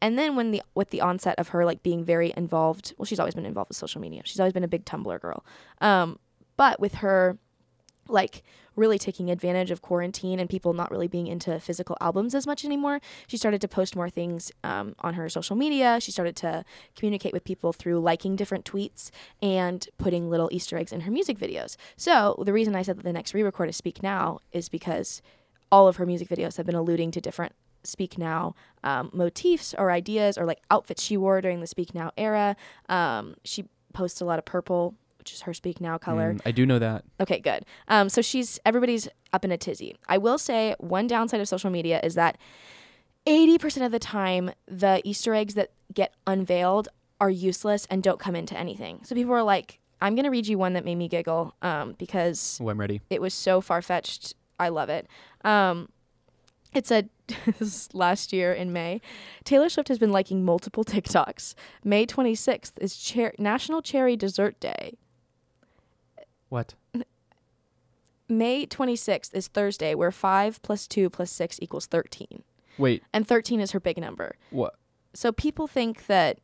And 0.00 0.18
then 0.18 0.36
when 0.36 0.50
the 0.50 0.62
with 0.74 0.90
the 0.90 1.00
onset 1.00 1.38
of 1.38 1.48
her 1.48 1.64
like 1.64 1.82
being 1.82 2.04
very 2.04 2.32
involved 2.36 2.94
well 2.98 3.06
she's 3.06 3.20
always 3.20 3.34
been 3.34 3.46
involved 3.46 3.70
with 3.70 3.76
social 3.76 4.00
media. 4.00 4.22
She's 4.24 4.40
always 4.40 4.52
been 4.52 4.64
a 4.64 4.68
big 4.68 4.84
tumblr 4.84 5.20
girl. 5.20 5.44
Um, 5.80 6.18
but 6.56 6.80
with 6.80 6.96
her 6.96 7.38
like 8.08 8.42
really 8.76 8.98
taking 8.98 9.30
advantage 9.30 9.70
of 9.70 9.80
quarantine 9.80 10.38
and 10.38 10.50
people 10.50 10.72
not 10.74 10.90
really 10.90 11.08
being 11.08 11.26
into 11.26 11.58
physical 11.58 11.96
albums 12.00 12.34
as 12.34 12.46
much 12.46 12.64
anymore. 12.64 13.00
She 13.26 13.36
started 13.36 13.60
to 13.62 13.68
post 13.68 13.96
more 13.96 14.10
things 14.10 14.52
um, 14.62 14.94
on 15.00 15.14
her 15.14 15.28
social 15.28 15.56
media. 15.56 15.98
She 16.00 16.12
started 16.12 16.36
to 16.36 16.64
communicate 16.94 17.32
with 17.32 17.44
people 17.44 17.72
through 17.72 18.00
liking 18.00 18.36
different 18.36 18.64
tweets 18.64 19.10
and 19.40 19.88
putting 19.98 20.28
little 20.28 20.48
Easter 20.52 20.76
eggs 20.76 20.92
in 20.92 21.02
her 21.02 21.10
music 21.10 21.38
videos. 21.38 21.76
So 21.96 22.42
the 22.44 22.52
reason 22.52 22.76
I 22.76 22.82
said 22.82 22.98
that 22.98 23.04
the 23.04 23.12
next 23.12 23.32
re-record 23.34 23.68
is 23.70 23.76
Speak 23.76 24.02
Now 24.02 24.40
is 24.52 24.68
because 24.68 25.22
all 25.72 25.88
of 25.88 25.96
her 25.96 26.06
music 26.06 26.28
videos 26.28 26.58
have 26.58 26.66
been 26.66 26.74
alluding 26.74 27.10
to 27.12 27.20
different 27.20 27.52
Speak 27.82 28.18
Now 28.18 28.54
um, 28.84 29.10
motifs 29.12 29.74
or 29.78 29.90
ideas 29.90 30.36
or 30.36 30.44
like 30.44 30.60
outfits 30.70 31.02
she 31.02 31.16
wore 31.16 31.40
during 31.40 31.60
the 31.60 31.66
Speak 31.66 31.94
Now 31.94 32.10
era. 32.16 32.56
Um, 32.88 33.36
she 33.44 33.64
posts 33.92 34.20
a 34.20 34.24
lot 34.24 34.38
of 34.38 34.44
purple, 34.44 34.94
which 35.26 35.32
is 35.34 35.40
her 35.42 35.52
Speak 35.52 35.80
Now 35.80 35.98
color. 35.98 36.34
Mm, 36.34 36.40
I 36.46 36.52
do 36.52 36.64
know 36.64 36.78
that. 36.78 37.02
Okay, 37.20 37.40
good. 37.40 37.64
Um, 37.88 38.08
so 38.08 38.22
she's 38.22 38.60
everybody's 38.64 39.08
up 39.32 39.44
in 39.44 39.50
a 39.50 39.58
tizzy. 39.58 39.96
I 40.08 40.18
will 40.18 40.38
say 40.38 40.76
one 40.78 41.08
downside 41.08 41.40
of 41.40 41.48
social 41.48 41.68
media 41.68 41.98
is 42.04 42.14
that 42.14 42.38
eighty 43.26 43.58
percent 43.58 43.84
of 43.84 43.90
the 43.90 43.98
time 43.98 44.52
the 44.68 45.00
Easter 45.04 45.34
eggs 45.34 45.54
that 45.54 45.70
get 45.92 46.14
unveiled 46.28 46.86
are 47.20 47.28
useless 47.28 47.88
and 47.90 48.04
don't 48.04 48.20
come 48.20 48.36
into 48.36 48.56
anything. 48.56 49.00
So 49.02 49.16
people 49.16 49.32
are 49.34 49.42
like, 49.42 49.80
"I'm 50.00 50.14
gonna 50.14 50.30
read 50.30 50.46
you 50.46 50.58
one 50.58 50.74
that 50.74 50.84
made 50.84 50.94
me 50.94 51.08
giggle 51.08 51.56
um, 51.60 51.96
because 51.98 52.60
Oh, 52.62 52.68
I'm 52.68 52.78
ready. 52.78 53.00
it 53.10 53.20
was 53.20 53.34
so 53.34 53.60
far 53.60 53.82
fetched. 53.82 54.34
I 54.60 54.68
love 54.68 54.90
it." 54.90 55.08
Um, 55.44 55.88
it 56.72 56.86
said 56.86 57.08
last 57.94 58.32
year 58.32 58.52
in 58.52 58.72
May, 58.72 59.00
Taylor 59.42 59.68
Swift 59.70 59.88
has 59.88 59.98
been 59.98 60.12
liking 60.12 60.44
multiple 60.44 60.84
TikToks. 60.92 61.54
May 61.82 62.06
26th 62.06 62.74
is 62.80 62.94
cher- 62.94 63.34
National 63.40 63.82
Cherry 63.82 64.14
Dessert 64.14 64.60
Day. 64.60 64.92
What? 66.48 66.74
May 68.28 68.66
26th 68.66 69.34
is 69.34 69.48
Thursday, 69.48 69.94
where 69.94 70.10
5 70.10 70.62
plus 70.62 70.86
2 70.88 71.08
plus 71.10 71.30
6 71.30 71.58
equals 71.62 71.86
13. 71.86 72.42
Wait. 72.78 73.02
And 73.12 73.26
13 73.26 73.60
is 73.60 73.70
her 73.70 73.80
big 73.80 73.98
number. 73.98 74.36
What? 74.50 74.74
So 75.14 75.32
people 75.32 75.66
think 75.66 76.06
that 76.06 76.38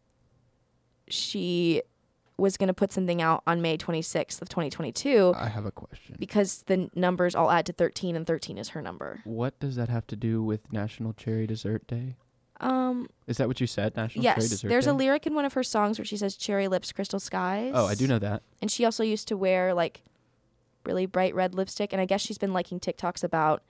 she 1.08 1.82
was 2.38 2.56
going 2.56 2.69
to 2.69 2.75
put 2.75 2.93
something 2.93 3.20
out 3.20 3.43
on 3.46 3.60
May 3.60 3.76
26th 3.76 4.40
of 4.40 4.49
2022 4.49 5.34
I 5.37 5.49
have 5.49 5.66
a 5.66 5.70
question. 5.70 6.16
because 6.19 6.62
the 6.66 6.88
numbers 6.94 7.34
all 7.34 7.50
add 7.50 7.66
to 7.66 7.72
13 7.72 8.16
and 8.16 8.26
13 8.26 8.58
is 8.58 8.70
her 8.70 8.81
number. 8.82 9.20
What 9.25 9.58
does 9.60 9.76
that 9.76 9.88
have 9.88 10.06
to 10.08 10.16
do 10.16 10.43
with 10.43 10.72
National 10.72 11.12
Cherry 11.12 11.46
Dessert 11.46 11.87
Day? 11.87 12.16
Um 12.62 13.09
Is 13.26 13.37
that 13.38 13.49
what 13.49 13.61
you 13.61 13.67
said? 13.67 13.97
National 13.97 14.23
Cherry 14.23 14.35
yes, 14.37 14.49
Dessert 14.50 14.69
there's 14.69 14.85
Day? 14.85 14.91
a 14.91 14.94
lyric 14.94 15.26
in 15.26 15.35
one 15.35 15.44
of 15.44 15.53
her 15.55 15.62
songs 15.62 15.99
where 15.99 16.05
she 16.05 16.17
says 16.17 16.37
cherry 16.37 16.69
lips 16.69 16.93
crystal 16.93 17.20
skies. 17.20 17.73
Oh, 17.75 17.87
I 17.87 17.94
do 17.94 18.06
know 18.06 18.19
that. 18.19 18.43
And 18.61 18.70
she 18.70 18.85
also 18.85 19.03
used 19.03 19.29
to 19.29 19.37
wear 19.37 19.75
like 19.75 20.03
really 20.85 21.06
bright 21.06 21.35
red 21.35 21.55
lipstick 21.55 21.93
and 21.93 22.00
I 22.00 22.05
guess 22.06 22.20
she's 22.20 22.38
been 22.38 22.53
liking 22.53 22.81
TikToks 22.81 23.23
about 23.25 23.62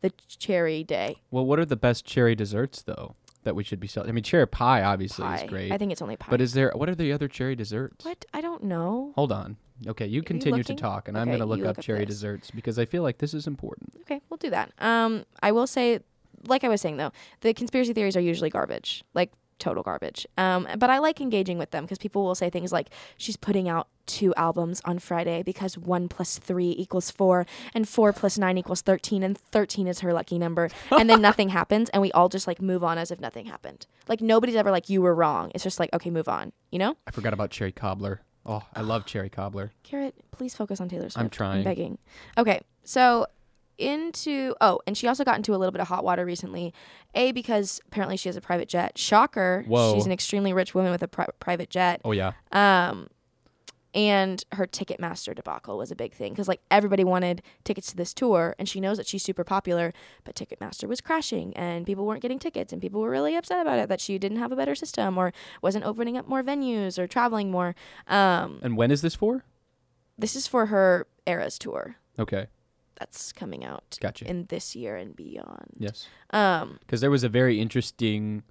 the 0.00 0.12
cherry 0.38 0.84
day. 0.84 1.16
Well, 1.30 1.46
what 1.46 1.58
are 1.58 1.64
the 1.64 1.76
best 1.76 2.04
cherry 2.04 2.34
desserts 2.34 2.82
though 2.82 3.16
that 3.44 3.54
we 3.54 3.64
should 3.64 3.80
be 3.80 3.86
selling? 3.88 4.08
I 4.10 4.12
mean, 4.12 4.24
cherry 4.24 4.46
pie 4.46 4.82
obviously 4.82 5.24
Pie. 5.24 5.36
is 5.44 5.50
great. 5.50 5.72
I 5.72 5.78
think 5.78 5.92
it's 5.92 6.02
only 6.02 6.16
pie. 6.16 6.28
But 6.30 6.40
is 6.40 6.52
there 6.52 6.70
what 6.74 6.88
are 6.88 6.94
the 6.94 7.12
other 7.12 7.28
cherry 7.28 7.54
desserts? 7.56 8.04
What? 8.04 8.24
I 8.34 8.40
don't 8.40 8.64
know. 8.64 9.12
Hold 9.14 9.32
on. 9.32 9.56
Okay, 9.88 10.06
you 10.06 10.22
continue 10.22 10.62
to 10.62 10.72
looking? 10.72 10.76
talk, 10.76 11.08
and 11.08 11.18
I'm 11.18 11.28
Okay, 11.28 11.38
gonna 11.38 11.46
look 11.48 11.58
you 11.58 11.64
up 11.64 11.70
look 11.70 11.78
up 11.78 11.84
cherry 11.84 12.04
this. 12.04 12.14
desserts 12.14 12.50
because 12.52 12.78
I 12.78 12.84
feel 12.84 13.02
like 13.02 13.18
this 13.18 13.34
is 13.34 13.46
important. 13.48 13.92
Okay, 14.02 14.20
we'll 14.30 14.36
do 14.38 14.50
that. 14.50 14.70
Um, 14.78 15.24
I 15.42 15.50
will 15.50 15.66
say, 15.66 15.98
like 16.46 16.64
I 16.64 16.68
was 16.68 16.80
saying 16.80 16.96
though, 16.96 17.12
the 17.40 17.54
conspiracy 17.54 17.92
theories 17.92 18.16
are 18.16 18.20
usually 18.20 18.50
garbage, 18.50 19.04
like 19.14 19.32
total 19.58 19.82
garbage. 19.82 20.26
Um, 20.36 20.66
but 20.78 20.90
I 20.90 20.98
like 20.98 21.20
engaging 21.20 21.58
with 21.58 21.70
them 21.70 21.84
because 21.84 21.98
people 21.98 22.24
will 22.24 22.34
say 22.34 22.50
things 22.50 22.72
like, 22.72 22.90
"She's 23.16 23.36
putting 23.36 23.68
out 23.68 23.88
two 24.06 24.34
albums 24.34 24.82
on 24.84 24.98
Friday 24.98 25.42
because 25.42 25.78
one 25.78 26.08
plus 26.08 26.38
three 26.38 26.74
equals 26.76 27.10
four, 27.10 27.46
and 27.72 27.88
four 27.88 28.12
plus 28.12 28.36
nine 28.36 28.58
equals 28.58 28.82
thirteen, 28.82 29.22
and 29.22 29.38
thirteen 29.38 29.86
is 29.86 30.00
her 30.00 30.12
lucky 30.12 30.38
number." 30.38 30.70
And 30.90 31.08
then 31.08 31.20
nothing 31.22 31.48
happens, 31.60 31.88
and 31.90 32.02
we 32.02 32.10
all 32.12 32.28
just 32.28 32.46
like 32.46 32.60
move 32.60 32.82
on 32.82 32.98
as 32.98 33.10
if 33.10 33.20
nothing 33.20 33.46
happened. 33.46 33.86
Like 34.08 34.20
nobody's 34.20 34.56
ever 34.56 34.70
like, 34.70 34.88
"You 34.88 35.02
were 35.02 35.14
wrong." 35.14 35.50
It's 35.54 35.64
just 35.64 35.78
like, 35.78 35.90
okay, 35.92 36.10
move 36.10 36.28
on. 36.28 36.52
You 36.70 36.78
know? 36.80 36.96
I 37.06 37.12
forgot 37.12 37.32
about 37.32 37.50
cherry 37.50 37.72
cobbler. 37.72 38.22
Oh, 38.46 38.62
I 38.74 38.82
love 38.82 39.06
cherry 39.06 39.30
cobbler. 39.30 39.72
Garrett, 39.84 40.14
please 40.30 40.54
focus 40.54 40.80
on 40.80 40.88
Taylor 40.88 41.08
Swift. 41.08 41.18
I'm 41.18 41.30
trying. 41.30 41.64
begging. 41.64 41.98
Okay, 42.36 42.60
so 42.82 43.26
into 43.78 44.54
oh, 44.60 44.80
and 44.86 44.96
she 44.96 45.06
also 45.08 45.24
got 45.24 45.36
into 45.36 45.54
a 45.54 45.58
little 45.58 45.72
bit 45.72 45.80
of 45.80 45.88
hot 45.88 46.04
water 46.04 46.24
recently. 46.24 46.72
A 47.14 47.32
because 47.32 47.80
apparently 47.86 48.16
she 48.16 48.28
has 48.28 48.36
a 48.36 48.40
private 48.40 48.68
jet. 48.68 48.98
Shocker. 48.98 49.64
Whoa. 49.66 49.94
She's 49.94 50.06
an 50.06 50.12
extremely 50.12 50.52
rich 50.52 50.74
woman 50.74 50.90
with 50.92 51.02
a 51.02 51.08
pri- 51.08 51.26
private 51.40 51.70
jet. 51.70 52.00
Oh 52.04 52.12
yeah. 52.12 52.32
Um, 52.52 53.08
and 53.94 54.44
her 54.52 54.66
Ticketmaster 54.66 55.36
debacle 55.36 55.78
was 55.78 55.92
a 55.92 55.96
big 55.96 56.12
thing 56.12 56.32
because 56.32 56.48
like 56.48 56.60
everybody 56.70 57.04
wanted 57.04 57.42
tickets 57.62 57.90
to 57.92 57.96
this 57.96 58.12
tour, 58.12 58.56
and 58.58 58.68
she 58.68 58.80
knows 58.80 58.96
that 58.96 59.06
she's 59.06 59.22
super 59.22 59.44
popular, 59.44 59.92
but 60.24 60.34
Ticketmaster 60.34 60.88
was 60.88 61.00
crashing, 61.00 61.56
and 61.56 61.86
people 61.86 62.04
weren't 62.04 62.20
getting 62.20 62.40
tickets, 62.40 62.72
and 62.72 62.82
people 62.82 63.00
were 63.00 63.10
really 63.10 63.36
upset 63.36 63.60
about 63.60 63.78
it 63.78 63.88
that 63.88 64.00
she 64.00 64.18
didn't 64.18 64.38
have 64.38 64.50
a 64.50 64.56
better 64.56 64.74
system 64.74 65.16
or 65.16 65.32
wasn't 65.62 65.84
opening 65.84 66.16
up 66.16 66.26
more 66.26 66.42
venues 66.42 66.98
or 66.98 67.06
traveling 67.06 67.52
more. 67.52 67.76
Um, 68.08 68.58
And 68.62 68.76
when 68.76 68.90
is 68.90 69.00
this 69.00 69.14
for? 69.14 69.44
this 70.18 70.34
is 70.36 70.46
for 70.48 70.66
her 70.66 71.06
Eras 71.26 71.58
tour 71.58 71.96
Okay, 72.18 72.46
that's 72.98 73.32
coming 73.32 73.64
out 73.64 73.98
gotcha. 74.00 74.28
in 74.28 74.46
this 74.46 74.74
year 74.76 74.96
and 74.96 75.14
beyond. 75.16 75.68
yes, 75.78 76.06
Um, 76.30 76.78
because 76.80 77.00
there 77.00 77.10
was 77.10 77.24
a 77.24 77.28
very 77.28 77.60
interesting, 77.60 78.42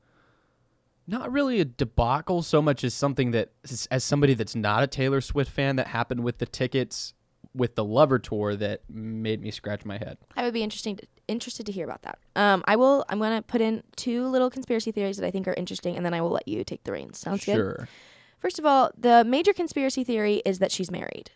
not 1.08 1.32
really 1.32 1.60
a 1.60 1.66
debacle 1.66 2.42
so 2.42 2.62
much 2.62 2.84
as 2.84 2.94
something 2.94 3.32
that, 3.32 3.52
as, 3.90 4.04
somebody 4.04 4.34
that's 4.34 4.56
not 4.56 4.84
a 4.84 4.88
Taylor 4.88 5.22
Swift 5.22 5.52
fan, 5.52 5.76
that 5.78 5.88
happened 5.88 6.24
with 6.24 6.38
the 6.38 6.46
tickets 6.46 7.14
with 7.56 7.76
the 7.76 7.84
Lover 7.84 8.20
tour 8.20 8.56
that 8.56 8.82
made 8.90 9.42
me 9.42 9.52
scratch 9.52 9.86
my 9.86 9.98
head. 9.98 10.18
I 10.36 10.44
would 10.44 10.54
be 10.54 10.64
interesting 10.64 10.96
to, 10.98 11.08
interested 11.28 11.66
to 11.68 11.72
hear 11.72 11.86
about 11.86 12.02
that. 12.04 12.18
Um, 12.36 12.64
I 12.68 12.76
will. 12.76 13.06
I'm 13.10 13.20
gonna 13.20 13.42
put 13.42 13.62
in 13.62 13.84
two 13.96 14.26
little 14.28 14.50
conspiracy 14.50 14.92
theories 14.92 15.18
that 15.18 15.28
I 15.28 15.32
think 15.32 15.48
are 15.48 15.54
interesting, 15.54 15.96
and 15.96 16.06
then 16.06 16.14
I 16.14 16.22
will 16.22 16.32
let 16.32 16.48
you 16.48 16.64
take 16.64 16.84
the 16.84 16.92
reins. 16.92 17.20
Sounds 17.20 17.46
good. 17.46 17.56
sure. 17.56 17.88
First 18.40 18.60
of 18.60 18.66
all, 18.66 18.92
the 18.98 19.24
major 19.24 19.54
conspiracy 19.54 20.04
theory 20.04 20.42
is 20.46 20.60
that 20.60 20.72
she's 20.72 20.92
married, 20.92 21.32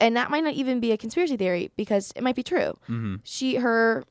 and 0.00 0.16
that 0.16 0.30
might 0.30 0.42
not 0.44 0.54
even 0.54 0.80
be 0.80 0.92
a 0.92 0.96
conspiracy 0.96 1.36
theory 1.36 1.70
because 1.76 2.12
it 2.16 2.22
might 2.22 2.36
be 2.36 2.42
true. 2.42 2.76
Mm-hmm. 2.88 3.16
She 3.24 3.56
her 3.56 4.04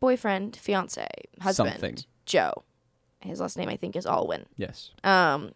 boyfriend, 0.00 0.56
fiance, 0.56 1.06
husband, 1.40 1.70
Something. 1.72 1.98
Joe. 2.26 2.64
His 3.20 3.40
last 3.40 3.58
name 3.58 3.68
I 3.68 3.76
think 3.76 3.96
is 3.96 4.06
Alwyn. 4.06 4.46
Yes. 4.56 4.90
Um, 5.02 5.52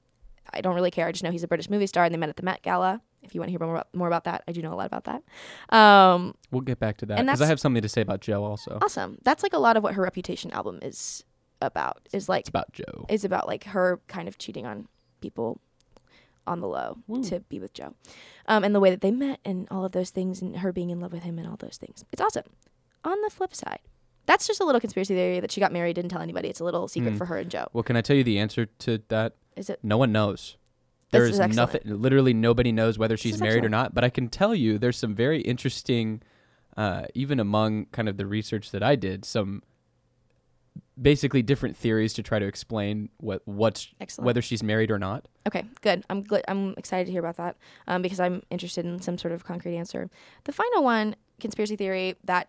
I 0.52 0.60
don't 0.60 0.74
really 0.74 0.90
care. 0.90 1.06
I 1.06 1.12
just 1.12 1.22
know 1.22 1.30
he's 1.30 1.44
a 1.44 1.48
British 1.48 1.70
movie 1.70 1.86
star, 1.86 2.04
and 2.04 2.12
they 2.12 2.18
met 2.18 2.28
at 2.28 2.36
the 2.36 2.42
Met 2.42 2.62
Gala. 2.62 3.00
If 3.22 3.34
you 3.34 3.40
want 3.40 3.48
to 3.48 3.52
hear 3.52 3.60
more 3.60 3.74
about, 3.76 3.86
more 3.94 4.08
about 4.08 4.24
that, 4.24 4.42
I 4.48 4.52
do 4.52 4.60
know 4.62 4.72
a 4.72 4.74
lot 4.74 4.86
about 4.86 5.04
that. 5.04 5.76
Um, 5.76 6.34
We'll 6.50 6.62
get 6.62 6.80
back 6.80 6.96
to 6.98 7.06
that 7.06 7.18
because 7.24 7.40
I 7.40 7.46
have 7.46 7.60
something 7.60 7.80
to 7.82 7.88
say 7.88 8.00
about 8.00 8.20
Joe 8.20 8.42
also. 8.44 8.78
awesome. 8.82 9.18
That's 9.22 9.44
like 9.44 9.52
a 9.52 9.58
lot 9.58 9.76
of 9.76 9.84
what 9.84 9.94
her 9.94 10.02
Reputation 10.02 10.50
album 10.50 10.80
is 10.82 11.22
about. 11.60 12.08
Is 12.12 12.28
like 12.28 12.40
It's 12.40 12.48
about 12.48 12.72
Joe. 12.72 13.06
is 13.08 13.24
about 13.24 13.46
like 13.46 13.62
her 13.64 14.00
kind 14.08 14.26
of 14.26 14.38
cheating 14.38 14.66
on 14.66 14.88
people 15.20 15.60
on 16.46 16.60
the 16.60 16.68
low 16.68 16.98
Woo. 17.06 17.22
to 17.24 17.40
be 17.40 17.58
with 17.60 17.72
Joe, 17.74 17.94
um, 18.46 18.64
and 18.64 18.74
the 18.74 18.80
way 18.80 18.90
that 18.90 19.00
they 19.00 19.10
met 19.10 19.40
and 19.44 19.68
all 19.70 19.84
of 19.84 19.92
those 19.92 20.10
things, 20.10 20.42
and 20.42 20.58
her 20.58 20.72
being 20.72 20.90
in 20.90 21.00
love 21.00 21.12
with 21.12 21.22
him 21.22 21.38
and 21.38 21.46
all 21.48 21.56
those 21.56 21.76
things. 21.76 22.04
It's 22.12 22.20
awesome. 22.22 22.44
On 23.04 23.20
the 23.22 23.30
flip 23.30 23.54
side, 23.54 23.80
that's 24.26 24.46
just 24.46 24.60
a 24.60 24.64
little 24.64 24.80
conspiracy 24.80 25.14
theory 25.14 25.40
that 25.40 25.50
she 25.50 25.60
got 25.60 25.72
married, 25.72 25.94
didn't 25.94 26.10
tell 26.10 26.22
anybody. 26.22 26.48
It's 26.48 26.60
a 26.60 26.64
little 26.64 26.86
secret 26.88 27.12
Hmm. 27.12 27.16
for 27.18 27.24
her 27.26 27.38
and 27.38 27.50
Joe. 27.50 27.66
Well, 27.72 27.82
can 27.82 27.96
I 27.96 28.00
tell 28.00 28.16
you 28.16 28.24
the 28.24 28.38
answer 28.38 28.66
to 28.66 29.00
that? 29.08 29.34
Is 29.56 29.68
it? 29.70 29.80
No 29.82 29.98
one 29.98 30.12
knows. 30.12 30.56
This 31.10 31.18
There 31.18 31.24
is 31.24 31.30
is 31.34 31.40
excellent. 31.40 31.56
nothing. 31.84 32.00
Literally, 32.00 32.32
nobody 32.32 32.72
knows 32.72 32.98
whether 32.98 33.16
she's 33.16 33.34
is 33.34 33.40
married 33.40 33.64
or 33.64 33.66
excellent. 33.66 33.72
not. 33.72 33.94
But 33.94 34.04
I 34.04 34.08
can 34.10 34.28
tell 34.28 34.54
you, 34.54 34.78
there's 34.78 34.96
some 34.96 35.14
very 35.14 35.40
interesting, 35.42 36.22
uh, 36.76 37.04
even 37.14 37.38
among 37.38 37.86
kind 37.86 38.08
of 38.08 38.16
the 38.16 38.26
research 38.26 38.70
that 38.70 38.82
I 38.82 38.96
did, 38.96 39.24
some 39.24 39.62
basically 41.00 41.42
different 41.42 41.76
theories 41.76 42.12
to 42.14 42.22
try 42.22 42.38
to 42.38 42.46
explain 42.46 43.08
what 43.18 43.42
what's 43.46 43.88
Excellent. 44.00 44.26
whether 44.26 44.42
she's 44.42 44.62
married 44.62 44.90
or 44.90 44.98
not. 44.98 45.26
Okay, 45.46 45.64
good. 45.80 46.04
I'm 46.10 46.22
gl- 46.24 46.42
I'm 46.48 46.74
excited 46.76 47.06
to 47.06 47.12
hear 47.12 47.20
about 47.20 47.36
that 47.36 47.56
um, 47.86 48.02
because 48.02 48.20
I'm 48.20 48.42
interested 48.50 48.84
in 48.84 49.00
some 49.00 49.16
sort 49.18 49.32
of 49.32 49.44
concrete 49.44 49.76
answer. 49.76 50.10
The 50.44 50.52
final 50.52 50.84
one, 50.84 51.16
conspiracy 51.40 51.76
theory 51.76 52.16
that 52.24 52.48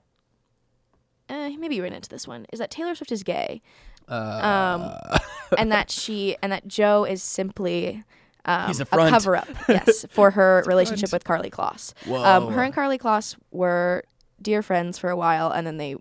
uh, 1.29 1.49
maybe 1.57 1.75
you 1.75 1.83
ran 1.83 1.93
into 1.93 2.09
this 2.09 2.27
one, 2.27 2.45
is 2.51 2.59
that 2.59 2.69
Taylor 2.69 2.95
Swift 2.95 3.11
is 3.11 3.23
gay, 3.23 3.61
Uh, 4.09 5.17
and 5.57 5.71
that 5.71 5.89
she 5.89 6.35
and 6.41 6.51
that 6.51 6.67
Joe 6.67 7.05
is 7.05 7.23
simply 7.23 8.03
um, 8.45 8.67
He's 8.67 8.81
a 8.81 8.85
front. 8.85 9.09
cover 9.09 9.37
up, 9.37 9.47
yes, 9.69 10.05
for 10.11 10.31
her 10.31 10.63
relationship 10.67 11.09
front. 11.09 11.23
with 11.23 11.23
Karlie 11.23 11.49
Kloss. 11.49 11.93
whoa. 12.05 12.23
Um, 12.23 12.51
her 12.53 12.61
and 12.61 12.73
Karlie 12.75 12.99
Kloss 12.99 13.37
were 13.51 14.03
dear 14.41 14.61
friends 14.61 14.97
for 14.99 15.09
a 15.09 15.15
while, 15.15 15.49
and 15.49 15.65
then 15.65 15.77
they, 15.77 15.95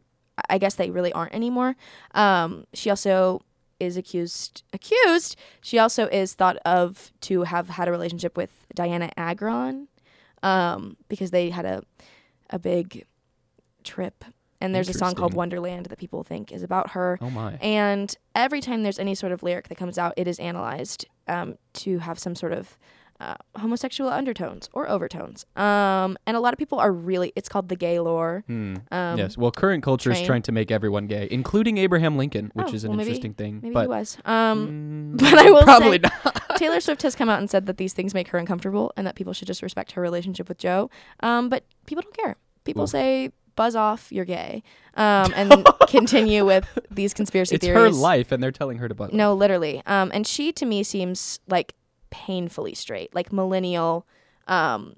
I 0.49 0.59
guess 0.59 0.75
they 0.75 0.91
really 0.91 1.13
aren't 1.13 1.35
anymore. 1.35 1.77
Um, 2.15 2.67
she 2.73 2.91
also 2.91 3.43
is 3.81 3.97
accused. 3.97 4.63
Accused. 4.73 5.37
She 5.61 5.79
also 5.79 6.07
is 6.07 6.35
thought 6.35 6.57
of 6.59 7.13
to 7.23 7.43
have 7.43 7.69
had 7.69 7.89
a 7.89 7.91
relationship 7.91 8.37
with 8.37 8.67
Dianna 8.77 9.11
Agron, 9.17 9.89
um, 10.43 10.97
because 11.09 11.31
they 11.31 11.51
had 11.51 11.65
a, 11.65 11.83
a 12.51 12.59
big 12.59 13.05
trip. 13.85 14.25
And 14.61 14.73
there's 14.73 14.89
a 14.89 14.93
song 14.93 15.17
called 15.17 15.35
Wonderland 15.35 15.87
that 15.87 15.99
people 15.99 16.23
think 16.23 16.53
is 16.53 16.63
about 16.63 16.91
her. 16.91 17.19
oh 17.21 17.31
my. 17.31 17.55
And 17.55 18.15
every 18.37 18.61
time 18.61 18.85
there's 18.85 19.01
any 19.01 19.17
sort 19.17 19.33
of 19.33 19.43
lyric 19.43 19.67
that 19.69 19.75
comes 19.77 19.99
out, 19.99 20.15
it 20.17 20.29
is 20.29 20.39
analyzed 20.39 21.05
um, 21.27 21.59
to 21.75 21.99
have 21.99 22.17
some 22.17 22.37
sort 22.37 22.53
of 22.53 22.79
uh, 23.23 23.35
homosexual 23.59 24.11
undertones 24.11 24.69
or 24.73 24.89
overtones. 24.89 25.47
Um, 25.57 26.19
and 26.27 26.37
a 26.37 26.41
lot 26.41 26.53
of 26.53 26.59
people 26.59 26.79
are 26.81 26.93
really, 26.93 27.33
it's 27.37 27.49
called 27.49 27.69
the 27.69 27.77
gay 27.77 28.01
lore. 28.01 28.43
Hmm. 28.49 28.77
Um, 28.91 29.19
yes. 29.19 29.37
Well, 29.39 29.51
current 29.53 29.83
culture 29.83 30.11
is 30.11 30.21
trying 30.23 30.43
to 30.43 30.53
make 30.53 30.71
everyone 30.71 31.07
gay, 31.07 31.29
including 31.31 31.79
Abraham 31.79 32.17
Lincoln, 32.17 32.51
which 32.55 32.69
Oh, 32.71 32.75
is 32.75 32.85
an 32.85 32.91
well, 32.91 32.97
maybe- 32.99 33.11
interesting 33.11 33.35
thing. 33.35 33.61
Maybe 33.63 33.75
but 33.75 33.83
he 33.83 33.89
was. 33.89 34.19
Um, 34.25 35.13
Mm, 35.17 35.19
but 35.19 35.35
I 35.39 35.51
will 35.51 35.63
probably 35.63 35.99
say- 36.03 36.11
not. 36.25 36.43
Taylor 36.59 36.81
Swift 36.81 37.03
has 37.03 37.15
come 37.15 37.29
out 37.29 37.39
and 37.39 37.49
said 37.51 37.67
that 37.67 37.77
these 37.77 37.93
things 37.93 38.15
make 38.15 38.29
her 38.29 38.39
uncomfortable 38.39 38.93
and 38.97 39.07
that 39.07 39.15
people 39.15 39.33
should 39.33 39.47
just 39.49 39.63
respect 39.63 39.93
her 39.93 40.03
relationship 40.03 40.49
with 40.49 40.59
Joe. 40.59 40.91
Um, 41.21 41.49
but 41.49 41.65
people 41.87 42.03
don't 42.03 42.17
care. 42.17 42.37
People 42.65 42.85
Oof. 42.85 42.91
say, 42.91 43.31
buzz 43.57 43.75
off, 43.75 44.11
you're 44.13 44.25
gay. 44.25 44.63
Um, 44.95 45.33
and 45.35 45.67
continue 45.89 46.45
with 46.45 46.67
these 46.91 47.15
conspiracy 47.15 47.57
It's 47.57 47.65
theories. 47.65 47.83
her 47.83 47.91
life, 47.91 48.31
and 48.33 48.43
they're 48.43 48.53
telling 48.53 48.79
her 48.79 48.89
to 48.89 48.95
butt. 48.95 49.13
No, 49.13 49.35
literally. 49.35 49.83
Um, 49.87 50.11
and 50.15 50.27
she 50.27 50.53
to 50.53 50.65
me 50.67 50.83
seems 50.83 51.41
like 51.49 51.75
painfully 52.13 52.75
straight, 52.75 53.13
like 53.15 53.33
millennial, 53.33 54.07
um, 54.47 54.95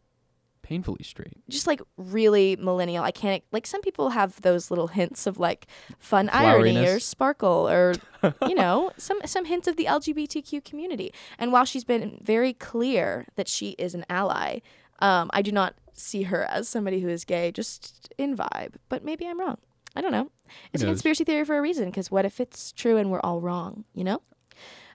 painfully 0.62 1.04
straight. 1.04 1.36
just 1.48 1.66
like 1.66 1.80
really 1.96 2.56
millennial. 2.56 3.04
I 3.04 3.12
can't 3.12 3.44
like 3.52 3.66
some 3.66 3.80
people 3.82 4.10
have 4.10 4.40
those 4.42 4.70
little 4.70 4.88
hints 4.88 5.26
of 5.26 5.38
like 5.38 5.66
fun 5.98 6.28
irony 6.30 6.76
or 6.86 6.98
sparkle 6.98 7.68
or 7.68 7.94
you 8.48 8.54
know 8.54 8.90
some 8.96 9.20
some 9.26 9.44
hints 9.44 9.68
of 9.68 9.76
the 9.76 9.84
LGBTQ 9.84 10.64
community. 10.64 11.14
And 11.38 11.52
while 11.52 11.64
she's 11.64 11.84
been 11.84 12.18
very 12.22 12.52
clear 12.52 13.26
that 13.36 13.46
she 13.46 13.70
is 13.78 13.94
an 13.94 14.04
ally, 14.10 14.58
um, 14.98 15.30
I 15.32 15.40
do 15.42 15.52
not 15.52 15.74
see 15.92 16.24
her 16.24 16.44
as 16.44 16.68
somebody 16.68 17.00
who 17.00 17.08
is 17.08 17.24
gay, 17.24 17.52
just 17.52 18.12
in 18.18 18.36
vibe. 18.36 18.74
But 18.88 19.04
maybe 19.04 19.26
I'm 19.26 19.38
wrong. 19.38 19.58
I 19.94 20.00
don't 20.00 20.10
know. 20.12 20.30
It's 20.72 20.82
a 20.82 20.86
conspiracy 20.86 21.22
theory 21.22 21.44
for 21.44 21.56
a 21.56 21.62
reason. 21.62 21.86
Because 21.86 22.10
what 22.10 22.24
if 22.24 22.40
it's 22.40 22.72
true 22.72 22.96
and 22.96 23.12
we're 23.12 23.20
all 23.20 23.40
wrong? 23.40 23.84
You 23.94 24.02
know. 24.04 24.22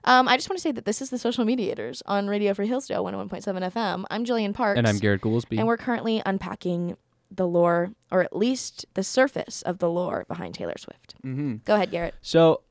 Um, 0.04 0.28
I 0.28 0.36
just 0.36 0.48
want 0.48 0.58
to 0.58 0.62
say 0.62 0.72
that 0.72 0.84
this 0.84 1.02
is 1.02 1.10
the 1.10 1.18
Social 1.18 1.44
Mediators 1.44 2.02
on 2.06 2.28
Radio 2.28 2.54
Free 2.54 2.66
Hillsdale 2.66 3.04
101.7 3.04 3.72
FM. 3.72 4.04
I'm 4.10 4.24
Jillian 4.24 4.54
Parks. 4.54 4.78
And 4.78 4.88
I'm 4.88 4.98
Garrett 4.98 5.20
Goolsby. 5.20 5.58
And 5.58 5.66
we're 5.66 5.76
currently 5.76 6.22
unpacking 6.24 6.96
the 7.30 7.46
lore, 7.46 7.92
or 8.10 8.22
at 8.22 8.34
least 8.34 8.86
the 8.94 9.02
surface 9.02 9.62
of 9.62 9.78
the 9.78 9.88
lore 9.88 10.24
behind 10.26 10.54
Taylor 10.54 10.74
Swift. 10.78 11.14
mm-hmm. 11.24 11.56
Go 11.64 11.74
ahead, 11.74 11.90
Garrett. 11.90 12.14
So, 12.22 12.62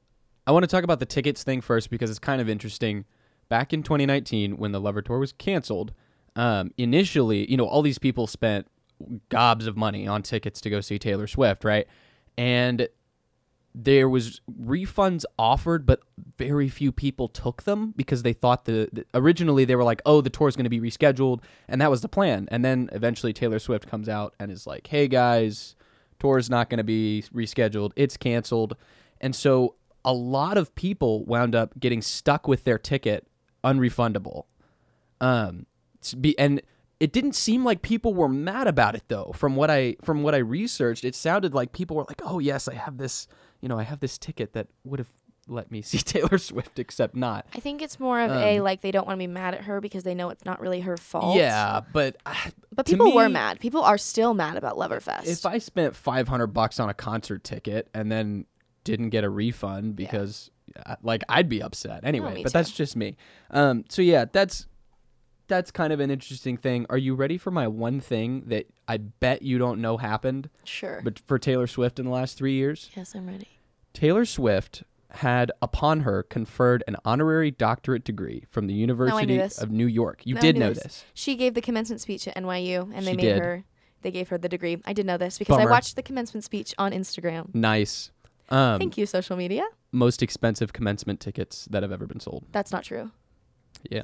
I 0.48 0.52
want 0.52 0.64
to 0.64 0.68
talk 0.68 0.84
about 0.84 1.00
the 1.00 1.06
tickets 1.06 1.44
thing 1.44 1.62
first 1.62 1.92
because 1.92 2.10
it's 2.10 2.20
kind 2.20 2.42
of 2.42 2.50
interesting. 2.50 3.06
Back 3.50 3.72
in 3.72 3.84
2019, 3.84 4.58
when 4.58 4.72
the 4.72 4.82
Lover 4.82 5.02
Tour 5.02 5.20
was 5.20 5.32
canceled, 5.32 5.94
um, 6.36 6.72
initially, 6.78 7.50
you 7.50 7.56
know, 7.56 7.68
all 7.68 7.82
these 7.84 8.00
people 8.00 8.26
spent 8.26 8.68
gobs 9.30 9.68
of 9.68 9.78
money 9.78 10.08
on 10.08 10.24
tickets 10.24 10.60
to 10.62 10.70
go 10.70 10.82
see 10.82 10.98
Taylor 10.98 11.28
Swift, 11.28 11.64
right? 11.64 11.88
And 12.38 12.88
there 13.76 14.10
was 14.10 14.42
refunds 14.62 15.26
offered, 15.38 15.86
but 15.86 16.02
very 16.38 16.70
few 16.70 16.92
people 16.92 17.28
took 17.28 17.64
them 17.64 17.94
because 17.96 18.24
they 18.24 18.34
thought 18.34 18.66
the, 18.66 18.90
the 18.92 19.06
originally 19.14 19.66
they 19.66 19.76
were 19.76 19.84
like, 19.84 20.02
"Oh, 20.06 20.22
the 20.22 20.30
tour 20.30 20.48
is 20.48 20.56
going 20.56 20.66
to 20.66 20.70
be 20.70 20.80
rescheduled," 20.80 21.42
and 21.68 21.80
that 21.82 21.92
was 21.92 22.02
the 22.02 22.10
plan. 22.10 22.48
And 22.52 22.66
then 22.66 22.90
eventually 22.92 23.34
Taylor 23.34 23.60
Swift 23.60 23.88
comes 23.88 24.10
out 24.10 24.34
and 24.40 24.52
is 24.52 24.66
like, 24.66 24.88
"Hey 24.88 25.08
guys, 25.08 25.76
tour 26.20 26.38
is 26.38 26.50
not 26.50 26.70
going 26.70 26.80
to 26.80 26.84
be 26.84 27.24
rescheduled. 27.34 27.92
It's 27.96 28.18
canceled." 28.18 28.76
And 29.22 29.36
so 29.36 29.76
a 30.04 30.14
lot 30.14 30.58
of 30.58 30.74
people 30.76 31.24
wound 31.26 31.56
up 31.56 31.80
getting 31.80 32.02
stuck 32.02 32.48
with 32.48 32.64
their 32.64 32.78
ticket 32.78 33.28
unrefundable. 33.64 34.46
Um 35.22 35.66
be, 36.20 36.38
and 36.40 36.62
it 37.00 37.14
didn't 37.14 37.34
seem 37.34 37.64
like 37.64 37.82
people 37.82 38.14
were 38.14 38.30
mad 38.30 38.68
about 38.68 38.96
it 38.96 39.04
though. 39.08 39.32
From 39.36 39.56
what 39.56 39.70
I 39.70 39.96
from 40.02 40.24
what 40.24 40.36
I 40.36 40.40
researched, 40.40 41.06
it 41.06 41.16
sounded 41.16 41.54
like 41.54 41.72
people 41.72 41.96
were 41.96 42.06
like, 42.08 42.22
"Oh, 42.26 42.40
yes, 42.40 42.68
I 42.68 42.74
have 42.74 42.98
this, 42.98 43.28
you 43.62 43.70
know, 43.70 43.78
I 43.80 43.84
have 43.84 44.00
this 44.00 44.18
ticket 44.18 44.54
that 44.54 44.68
would 44.84 45.00
have 45.00 45.10
let 45.48 45.72
me 45.72 45.82
see 45.90 45.98
Taylor 45.98 46.38
Swift 46.38 46.78
except 46.80 47.16
not." 47.16 47.46
I 47.56 47.60
think 47.60 47.82
it's 47.82 48.00
more 48.00 48.20
of 48.22 48.32
a 48.32 48.58
Um, 48.58 48.64
like 48.64 48.82
they 48.82 48.92
don't 48.92 49.08
want 49.08 49.18
to 49.18 49.20
be 49.20 49.28
mad 49.28 49.54
at 49.56 49.62
her 49.62 49.82
because 49.82 50.04
they 50.04 50.14
know 50.16 50.30
it's 50.30 50.46
not 50.46 50.60
really 50.60 50.82
her 50.82 50.96
fault. 50.98 51.38
Yeah, 51.38 51.82
but 51.92 52.18
uh, 52.26 52.34
But 52.76 52.86
people 52.86 53.14
were 53.14 53.30
mad. 53.30 53.60
People 53.60 53.82
are 53.82 53.98
still 53.98 54.34
mad 54.34 54.58
about 54.58 54.78
Loverfest. 54.78 55.28
if 55.28 55.46
I 55.46 55.58
spent 55.58 55.96
500 55.96 56.48
bucks 56.48 56.80
on 56.80 56.90
a 56.90 56.94
concert 56.94 57.44
ticket 57.44 57.90
and 57.94 58.12
then 58.12 58.46
didn't 58.84 59.10
get 59.10 59.24
a 59.24 59.30
refund 59.30 59.96
because 59.96 60.50
uh, 60.86 60.96
like 61.04 61.24
I'd 61.28 61.50
be 61.50 61.62
upset 61.62 62.02
anyway, 62.04 62.32
Oh, 62.32 62.36
me 62.36 62.44
but 62.44 62.50
too. 62.52 62.54
that's 62.58 62.72
just 62.72 62.96
me. 62.96 63.18
Um 63.52 63.84
so 63.90 64.02
yeah, 64.02 64.26
that's 64.32 64.68
that's 65.50 65.72
kind 65.72 65.92
of 65.92 66.00
an 66.00 66.10
interesting 66.10 66.56
thing. 66.56 66.86
Are 66.90 66.98
you 66.98 67.14
ready 67.16 67.38
for 67.38 67.52
my 67.52 67.68
one 67.68 68.00
thing 68.00 68.44
that 68.48 68.68
I 68.88 68.98
bet 68.98 69.42
you 69.42 69.58
don't 69.58 69.82
know 69.82 69.98
happened 69.98 70.50
sure. 70.64 71.02
but 71.04 71.20
for 71.20 71.38
Taylor 71.38 71.68
Swift 71.68 72.00
in 72.00 72.06
the 72.06 72.12
last 72.12 72.38
3 72.38 72.54
years? 72.54 72.90
yes, 72.96 73.14
I'm 73.16 73.28
ready. 73.28 73.48
Taylor 73.94 74.24
Swift 74.24 74.84
had 75.12 75.52
upon 75.62 76.02
her 76.02 76.22
conferred 76.24 76.84
an 76.88 76.96
honorary 77.04 77.50
doctorate 77.52 78.04
degree 78.04 78.46
from 78.52 78.68
the 78.68 78.74
University 78.74 79.40
of 79.40 79.72
New 79.72 79.88
York. 79.88 80.22
You 80.24 80.36
did 80.36 80.56
know 80.56 80.70
this. 80.72 80.84
this. 80.84 81.06
She 81.16 81.36
gave 81.36 81.56
the 81.56 81.62
commencement 81.62 82.00
speech 82.00 82.28
at 82.28 82.36
NYU, 82.36 82.84
and 82.94 83.06
they 83.06 83.12
She 83.12 83.18
made 83.18 83.24
did. 83.24 83.40
her. 83.40 83.64
They 84.04 84.12
gave 84.12 84.30
her 84.30 84.38
the 84.38 84.48
degree. 84.48 84.78
I 84.86 84.94
did 84.94 85.06
know 85.06 85.18
this 85.18 85.38
because 85.40 85.58
I 85.58 85.66
watched 85.66 85.96
the 85.96 86.04
commencement 86.04 86.44
speech 86.44 86.74
on 86.78 86.92
Instagram. 86.94 87.54
Nice. 87.54 88.12
Um, 88.50 88.80
Thank 88.80 88.98
you, 88.98 89.06
social 89.06 89.36
media. 89.36 89.66
most 89.92 90.22
expensive 90.24 90.74
commencement 90.74 91.20
tickets 91.20 91.68
that 91.72 91.82
have 91.84 91.92
ever 91.92 92.06
been 92.08 92.20
sold. 92.20 92.46
That's 92.52 92.72
not 92.72 92.84
true. 92.84 93.12
Yeah. 93.90 94.04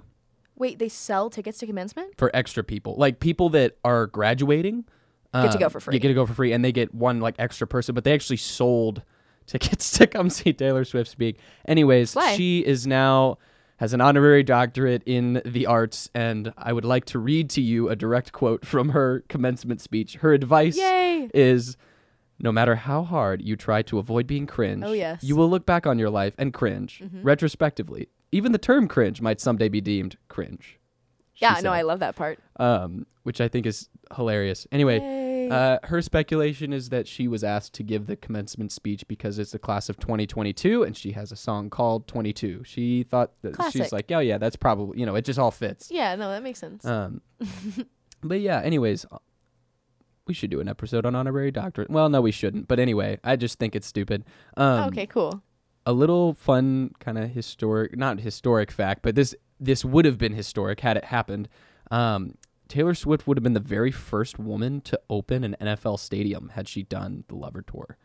Wait, 0.57 0.79
they 0.79 0.89
sell 0.89 1.29
tickets 1.29 1.57
to 1.59 1.65
commencement? 1.65 2.17
for 2.17 2.31
extra 2.33 2.63
people, 2.63 2.95
like 2.97 3.19
people 3.19 3.49
that 3.49 3.77
are 3.83 4.07
graduating, 4.07 4.85
Get 5.33 5.51
to 5.51 5.57
go 5.57 5.65
um, 5.65 5.71
for 5.71 5.81
free. 5.81 5.95
You 5.95 5.99
get 5.99 6.07
to 6.07 6.13
go 6.13 6.25
for 6.25 6.33
free, 6.33 6.53
and 6.53 6.63
they 6.63 6.71
get 6.71 6.95
one 6.95 7.19
like 7.19 7.35
extra 7.39 7.67
person. 7.67 7.93
But 7.93 8.05
they 8.05 8.13
actually 8.13 8.37
sold 8.37 9.01
tickets 9.47 9.91
to 9.97 10.07
come 10.07 10.29
see 10.29 10.53
Taylor 10.53 10.85
Swift 10.85 11.09
speak. 11.11 11.39
Anyways, 11.67 12.11
Slay. 12.11 12.37
she 12.37 12.59
is 12.65 12.87
now 12.87 13.37
has 13.77 13.91
an 13.93 13.99
honorary 13.99 14.43
doctorate 14.43 15.03
in 15.05 15.41
the 15.43 15.65
arts, 15.65 16.09
and 16.15 16.53
I 16.57 16.71
would 16.71 16.85
like 16.85 17.03
to 17.07 17.19
read 17.19 17.49
to 17.49 17.61
you 17.61 17.89
a 17.89 17.97
direct 17.97 18.31
quote 18.31 18.65
from 18.65 18.89
her 18.89 19.25
commencement 19.27 19.81
speech. 19.81 20.15
Her 20.15 20.31
advice 20.31 20.77
Yay! 20.77 21.29
is. 21.33 21.75
No 22.39 22.51
matter 22.53 22.75
how 22.75 23.03
hard 23.03 23.41
you 23.41 23.55
try 23.57 23.81
to 23.83 23.97
avoid 23.97 24.27
being 24.27 24.45
cringe, 24.45 24.83
Oh, 24.85 24.91
yes. 24.91 25.23
you 25.23 25.37
will 25.37 25.49
look 25.49 25.65
back 25.65 25.87
on 25.87 25.97
your 25.99 26.09
life 26.09 26.33
and 26.37 26.53
cringe 26.53 27.01
Mhm. 27.01 27.23
retrospectively. 27.23 28.07
Even 28.31 28.51
the 28.51 28.57
term 28.57 28.87
cringe 28.87 29.21
might 29.21 29.39
someday 29.39 29.69
be 29.69 29.81
deemed 29.81 30.17
cringe. 30.27 30.79
Yeah, 31.37 31.59
no, 31.61 31.71
I 31.71 31.81
love 31.81 31.99
that 31.99 32.15
part. 32.15 32.39
um, 32.57 33.05
which 33.23 33.41
I 33.41 33.47
think 33.47 33.65
is 33.65 33.89
hilarious. 34.15 34.67
Anyway. 34.71 35.23
Uh, 35.45 35.77
her 35.83 36.01
speculation 36.01 36.73
is 36.73 36.89
that 36.89 37.07
she 37.07 37.27
was 37.27 37.43
asked 37.43 37.71
to 37.73 37.83
give 37.83 38.07
the 38.07 38.15
commencement 38.15 38.71
speech 38.71 39.07
because 39.07 39.37
it's 39.37 39.51
the 39.51 39.59
class 39.59 39.89
of 39.89 39.99
2022 39.99 40.81
and 40.81 40.97
she 40.97 41.11
has 41.11 41.31
a 41.31 41.35
song 41.35 41.69
called 41.69 42.07
22. 42.07 42.63
She 42.65 43.03
thought 43.03 43.31
that 43.43 43.55
she's 43.71 43.91
like, 43.91 44.11
oh 44.11 44.17
yeah, 44.17 44.39
that's 44.39 44.55
probably 44.55 44.99
you 44.99 45.05
know, 45.05 45.13
it 45.13 45.23
just 45.23 45.37
all 45.37 45.51
fits. 45.51 45.91
yeah, 45.91 46.15
no, 46.15 46.31
that 46.31 46.41
makes 46.41 46.57
sense. 46.57 46.83
Um, 46.83 47.21
but 48.23 48.39
yeah, 48.41 48.59
anyways, 48.61 49.05
uh, 49.11 49.19
we 50.25 50.33
should 50.33 50.49
do 50.49 50.59
an 50.59 50.67
episode 50.67 51.05
on 51.05 51.13
honorary 51.13 51.51
doctorate. 51.51 51.91
Well, 51.91 52.09
no, 52.09 52.21
we 52.21 52.31
shouldn't. 52.31 52.67
But 52.67 52.79
anyway, 52.79 53.19
I 53.23 53.35
just 53.35 53.59
think 53.59 53.75
it's 53.75 53.85
stupid. 53.85 54.25
Um, 54.57 54.85
okay, 54.89 55.05
cool. 55.05 55.43
A 55.85 55.93
little 55.93 56.33
fun 56.33 56.91
kind 56.99 57.17
of 57.17 57.29
historic 57.29 57.95
not 57.97 58.19
historic 58.19 58.71
fact 58.71 59.01
but 59.01 59.15
this 59.15 59.35
this 59.59 59.85
would 59.85 60.03
have 60.05 60.17
been 60.17 60.33
historic 60.33 60.79
had 60.81 60.97
it 60.97 61.05
happened. 61.05 61.47
Um, 61.91 62.35
taylor 62.67 62.93
swift 62.95 63.27
would 63.27 63.37
have 63.37 63.43
been 63.43 63.53
the 63.53 63.59
very 63.59 63.91
first 63.91 64.39
woman 64.39 64.81
to 64.81 64.99
open 65.09 65.43
an 65.43 65.55
nfl 65.61 65.99
stadium 65.99 66.49
had 66.55 66.67
she 66.67 66.83
done 66.83 67.23
the 67.27 67.35
lover 67.35 67.61
tour. 67.61 67.97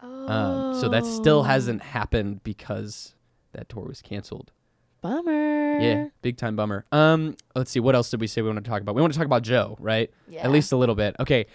Um, 0.00 0.74
so 0.80 0.88
that 0.88 1.04
still 1.06 1.40
Oh, 1.40 1.42
hasn't 1.42 1.82
happened 1.82 2.42
because 2.44 3.14
that 3.52 3.68
tour 3.68 3.84
was 3.86 4.00
canceled. 4.02 4.52
Bummer. 5.00 5.80
yeah 5.80 6.06
big 6.22 6.36
time 6.36 6.56
bummer. 6.56 6.84
Um 6.92 7.36
let's 7.54 7.70
see 7.70 7.80
what 7.80 7.94
else 7.94 8.10
did 8.10 8.20
we 8.20 8.26
say 8.26 8.40
we 8.42 8.48
want 8.48 8.64
to 8.64 8.68
talk 8.70 8.80
about? 8.80 8.94
We 8.94 9.00
want 9.02 9.12
to 9.12 9.18
talk 9.18 9.26
about 9.26 9.42
joe 9.42 9.76
right? 9.80 10.10
Yeah. 10.28 10.44
at 10.44 10.50
least 10.50 10.72
a 10.72 10.76
little 10.76 10.94
bit. 10.94 11.16
Okay, 11.20 11.46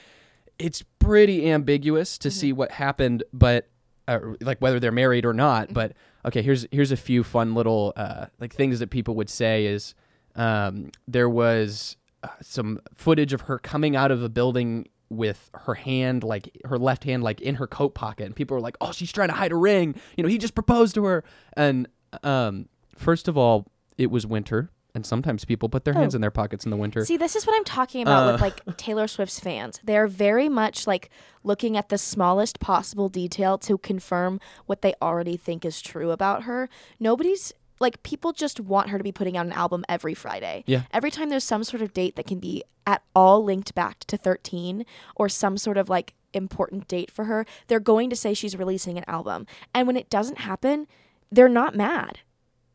it's 0.59 0.83
pretty 0.99 1.49
ambiguous 1.49 2.17
to 2.19 2.29
see 2.29 2.51
what 2.53 2.71
happened, 2.71 3.23
but 3.33 3.69
uh, 4.09 4.19
like 4.41 4.59
whether 4.59 4.79
they're 4.79 4.91
married 4.91 5.25
or 5.25 5.33
not. 5.33 5.71
But 5.73 5.93
okay, 6.25 6.41
here's 6.41 6.65
here's 6.71 6.91
a 6.91 6.97
few 6.97 7.23
fun 7.23 7.53
little 7.53 7.93
uh, 7.95 8.25
like 8.39 8.53
things 8.53 8.79
that 8.79 8.89
people 8.89 9.15
would 9.15 9.29
say 9.29 9.65
is 9.65 9.93
um, 10.35 10.89
there 11.07 11.29
was 11.29 11.95
uh, 12.23 12.29
some 12.41 12.79
footage 12.93 13.33
of 13.33 13.41
her 13.41 13.59
coming 13.59 13.95
out 13.95 14.11
of 14.11 14.23
a 14.23 14.29
building 14.29 14.87
with 15.11 15.49
her 15.53 15.73
hand 15.73 16.23
like 16.23 16.55
her 16.65 16.77
left 16.77 17.03
hand 17.03 17.23
like 17.23 17.41
in 17.41 17.55
her 17.55 17.65
coat 17.65 17.95
pocket 17.95 18.27
and 18.27 18.35
people 18.35 18.55
were 18.55 18.61
like 18.61 18.77
oh 18.79 18.91
she's 18.91 19.11
trying 19.11 19.29
to 19.29 19.35
hide 19.35 19.51
a 19.51 19.55
ring. 19.55 19.95
You 20.17 20.23
know 20.23 20.29
he 20.29 20.37
just 20.37 20.55
proposed 20.55 20.95
to 20.95 21.05
her. 21.05 21.23
And 21.53 21.87
um 22.23 22.67
first 22.95 23.27
of 23.27 23.37
all 23.37 23.67
it 23.97 24.11
was 24.11 24.25
winter 24.25 24.71
and 24.95 25.05
sometimes 25.05 25.45
people 25.45 25.69
put 25.69 25.85
their 25.85 25.93
hands 25.93 26.15
Oh. 26.15 26.17
in 26.17 26.21
their 26.21 26.31
pockets 26.31 26.65
in 26.65 26.71
the 26.71 26.77
winter 26.77 27.05
See, 27.05 27.17
this 27.17 27.35
is 27.35 27.45
what 27.45 27.55
I'm 27.55 27.63
talking 27.63 28.01
about 28.01 28.31
with 28.33 28.41
Uh. 28.41 28.45
like 28.45 28.77
Taylor 28.77 29.07
Swift's 29.07 29.39
fans. 29.39 29.79
They're 29.83 30.07
very 30.07 30.49
much 30.49 30.87
like 30.87 31.09
looking 31.43 31.77
at 31.77 31.89
the 31.89 31.97
smallest 31.97 32.59
possible 32.59 33.07
detail 33.09 33.57
to 33.59 33.77
confirm 33.77 34.39
what 34.65 34.81
they 34.81 34.93
already 35.01 35.37
think 35.37 35.63
is 35.65 35.81
true 35.81 36.11
about 36.11 36.43
her. 36.43 36.69
Nobody's 36.99 37.53
like 37.79 38.01
people 38.03 38.33
just 38.33 38.59
want 38.59 38.89
her 38.89 38.97
to 38.97 39.03
be 39.03 39.11
putting 39.11 39.37
out 39.37 39.45
an 39.45 39.53
album 39.53 39.85
every 39.87 40.13
Friday. 40.13 40.63
Yeah. 40.67 40.81
Every 40.91 41.11
time 41.11 41.29
there's 41.29 41.43
some 41.45 41.63
sort 41.63 41.81
of 41.81 41.93
date 41.93 42.15
that 42.17 42.25
can 42.27 42.39
be 42.39 42.63
at 42.85 43.03
all 43.15 43.43
linked 43.43 43.73
back 43.75 43.99
to 44.05 44.17
13 44.17 44.85
or 45.15 45.29
some 45.29 45.57
sort 45.57 45.77
of 45.77 45.87
like 45.87 46.13
important 46.33 46.87
date 46.87 47.09
for 47.11 47.25
her, 47.25 47.45
they're 47.67 47.79
going 47.79 48.09
to 48.09 48.15
say 48.15 48.33
she's 48.33 48.57
releasing 48.57 48.97
an 48.97 49.03
album. 49.07 49.45
And 49.73 49.87
when 49.87 49.95
it 49.95 50.09
doesn't 50.09 50.39
happen, 50.39 50.87
they're 51.31 51.47
not 51.47 51.75
mad. 51.75 52.19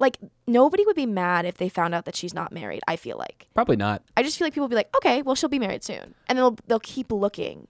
Like 0.05 0.19
nobody 0.47 0.85
would 0.85 0.97
be 0.97 1.07
mad 1.07 1.47
if 1.47 1.57
they 1.57 1.71
found 1.71 1.95
out 1.95 2.05
that 2.05 2.15
she's 2.15 2.35
not 2.35 2.53
married, 2.53 2.83
I 2.87 2.97
feel 2.97 3.17
like. 3.17 3.49
probably 3.55 3.77
not 3.77 4.03
I 4.19 4.23
just 4.23 4.39
feel 4.39 4.45
like 4.45 4.53
people 4.53 4.65
will 4.65 4.69
be 4.69 4.77
like, 4.77 4.95
okay, 4.97 5.23
well, 5.23 5.35
she'll 5.35 5.49
be 5.49 5.59
married 5.59 5.83
soon, 5.83 6.15
and 6.29 6.37
they'll 6.37 6.59
they'll 6.67 6.79
keep 6.79 7.11
looking 7.11 7.69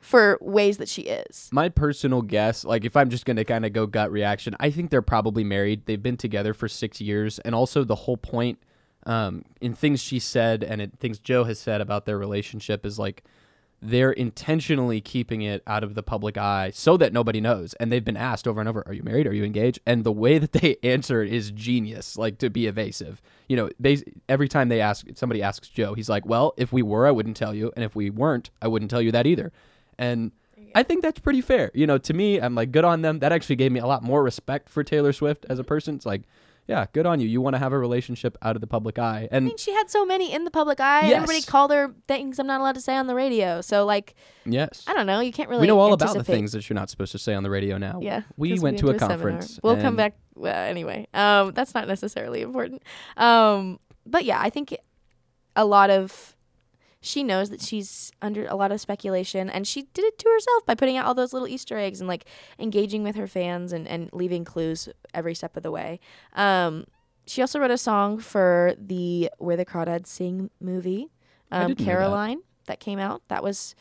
for 0.00 0.38
ways 0.40 0.78
that 0.78 0.88
she 0.88 1.02
is. 1.02 1.50
my 1.52 1.68
personal 1.68 2.22
guess, 2.22 2.64
like 2.64 2.86
if 2.86 2.96
I'm 2.96 3.10
just 3.10 3.26
gonna 3.26 3.44
kind 3.44 3.66
of 3.66 3.74
go 3.74 3.86
gut 3.86 4.10
reaction, 4.10 4.56
I 4.58 4.70
think 4.70 4.88
they're 4.88 5.02
probably 5.02 5.44
married. 5.44 5.84
They've 5.84 6.02
been 6.02 6.16
together 6.16 6.54
for 6.54 6.68
six 6.68 7.02
years, 7.02 7.38
and 7.40 7.54
also 7.54 7.84
the 7.84 7.94
whole 7.94 8.16
point 8.16 8.58
um, 9.04 9.44
in 9.60 9.74
things 9.74 10.00
she 10.00 10.18
said 10.18 10.64
and 10.64 10.80
in 10.80 10.90
things 10.92 11.18
Joe 11.18 11.44
has 11.44 11.58
said 11.58 11.82
about 11.82 12.06
their 12.06 12.16
relationship 12.16 12.86
is 12.86 12.98
like 12.98 13.24
they're 13.80 14.12
intentionally 14.12 15.00
keeping 15.00 15.42
it 15.42 15.62
out 15.66 15.84
of 15.84 15.94
the 15.94 16.02
public 16.02 16.36
eye 16.36 16.70
so 16.74 16.96
that 16.96 17.12
nobody 17.12 17.40
knows. 17.40 17.74
And 17.74 17.92
they've 17.92 18.04
been 18.04 18.16
asked 18.16 18.48
over 18.48 18.60
and 18.60 18.68
over, 18.68 18.82
"Are 18.86 18.92
you 18.92 19.02
married? 19.02 19.26
Are 19.26 19.32
you 19.32 19.44
engaged?" 19.44 19.78
And 19.86 20.04
the 20.04 20.12
way 20.12 20.38
that 20.38 20.52
they 20.52 20.76
answer 20.82 21.22
is 21.22 21.50
genius, 21.52 22.16
like 22.16 22.38
to 22.38 22.50
be 22.50 22.66
evasive. 22.66 23.22
You 23.48 23.56
know, 23.56 23.70
bas- 23.78 24.04
every 24.28 24.48
time 24.48 24.68
they 24.68 24.80
ask 24.80 25.06
somebody 25.14 25.42
asks 25.42 25.68
Joe, 25.68 25.94
he's 25.94 26.08
like, 26.08 26.26
"Well, 26.26 26.54
if 26.56 26.72
we 26.72 26.82
were, 26.82 27.06
I 27.06 27.10
wouldn't 27.10 27.36
tell 27.36 27.54
you, 27.54 27.72
and 27.76 27.84
if 27.84 27.94
we 27.94 28.10
weren't, 28.10 28.50
I 28.60 28.68
wouldn't 28.68 28.90
tell 28.90 29.02
you 29.02 29.12
that 29.12 29.26
either." 29.26 29.52
And 29.98 30.32
I 30.74 30.82
think 30.82 31.02
that's 31.02 31.20
pretty 31.20 31.40
fair. 31.40 31.70
You 31.74 31.86
know, 31.86 31.98
to 31.98 32.14
me, 32.14 32.40
I'm 32.40 32.54
like, 32.54 32.72
good 32.72 32.84
on 32.84 33.02
them. 33.02 33.20
That 33.20 33.32
actually 33.32 33.56
gave 33.56 33.72
me 33.72 33.80
a 33.80 33.86
lot 33.86 34.02
more 34.02 34.22
respect 34.22 34.68
for 34.68 34.84
Taylor 34.84 35.12
Swift 35.12 35.46
as 35.48 35.58
a 35.58 35.64
person. 35.64 35.94
It's 35.94 36.06
like, 36.06 36.22
yeah, 36.68 36.84
good 36.92 37.06
on 37.06 37.18
you. 37.18 37.26
You 37.26 37.40
want 37.40 37.54
to 37.54 37.58
have 37.58 37.72
a 37.72 37.78
relationship 37.78 38.36
out 38.42 38.54
of 38.54 38.60
the 38.60 38.66
public 38.66 38.98
eye. 38.98 39.26
And 39.32 39.46
I 39.46 39.48
mean, 39.48 39.56
she 39.56 39.72
had 39.72 39.88
so 39.90 40.04
many 40.04 40.32
in 40.32 40.44
the 40.44 40.50
public 40.50 40.80
eye. 40.80 41.08
Yes. 41.08 41.22
Everybody 41.22 41.42
called 41.42 41.70
her 41.72 41.94
things 42.06 42.38
I'm 42.38 42.46
not 42.46 42.60
allowed 42.60 42.74
to 42.74 42.82
say 42.82 42.94
on 42.94 43.06
the 43.06 43.14
radio. 43.14 43.62
So 43.62 43.86
like, 43.86 44.14
yes, 44.44 44.84
I 44.86 44.92
don't 44.92 45.06
know. 45.06 45.20
You 45.20 45.32
can't 45.32 45.48
really. 45.48 45.62
we 45.62 45.66
know 45.66 45.78
all 45.78 45.94
about 45.94 46.14
the 46.14 46.22
things 46.22 46.52
that 46.52 46.68
you're 46.68 46.74
not 46.74 46.90
supposed 46.90 47.12
to 47.12 47.18
say 47.18 47.34
on 47.34 47.42
the 47.42 47.50
radio 47.50 47.78
now. 47.78 48.00
Yeah, 48.02 48.22
we 48.36 48.58
went 48.58 48.78
to 48.80 48.90
a 48.90 48.94
conference. 48.94 49.58
We'll 49.62 49.80
come 49.80 49.96
back. 49.96 50.14
Well, 50.34 50.54
anyway, 50.54 51.08
um, 51.14 51.52
that's 51.52 51.74
not 51.74 51.88
necessarily 51.88 52.42
important. 52.42 52.82
Um, 53.16 53.80
but 54.06 54.24
yeah, 54.24 54.38
I 54.40 54.50
think 54.50 54.76
a 55.56 55.64
lot 55.64 55.88
of 55.90 56.36
she 57.00 57.22
knows 57.22 57.50
that 57.50 57.62
she's 57.62 58.10
under 58.20 58.46
a 58.46 58.56
lot 58.56 58.72
of 58.72 58.80
speculation, 58.80 59.48
and 59.48 59.66
she 59.66 59.82
did 59.94 60.04
it 60.04 60.18
to 60.18 60.28
herself 60.28 60.66
by 60.66 60.74
putting 60.74 60.96
out 60.96 61.06
all 61.06 61.14
those 61.14 61.32
little 61.32 61.48
Easter 61.48 61.78
eggs 61.78 62.00
and 62.00 62.08
like 62.08 62.24
engaging 62.58 63.02
with 63.02 63.16
her 63.16 63.26
fans 63.26 63.72
and 63.72 63.86
and 63.86 64.10
leaving 64.12 64.44
clues 64.44 64.88
every 65.14 65.34
step 65.34 65.56
of 65.56 65.62
the 65.62 65.70
way. 65.70 66.00
Um, 66.34 66.86
she 67.26 67.40
also 67.42 67.60
wrote 67.60 67.70
a 67.70 67.78
song 67.78 68.18
for 68.18 68.74
the 68.78 69.30
Where 69.38 69.56
the 69.56 69.64
Crawdads 69.64 70.06
Sing 70.06 70.50
movie, 70.60 71.08
um, 71.50 71.68
didn't 71.68 71.78
that. 71.78 71.84
Caroline. 71.84 72.42
That. 72.66 72.80
came 72.80 72.98
out. 72.98 73.22
That 73.28 73.42
was 73.42 73.74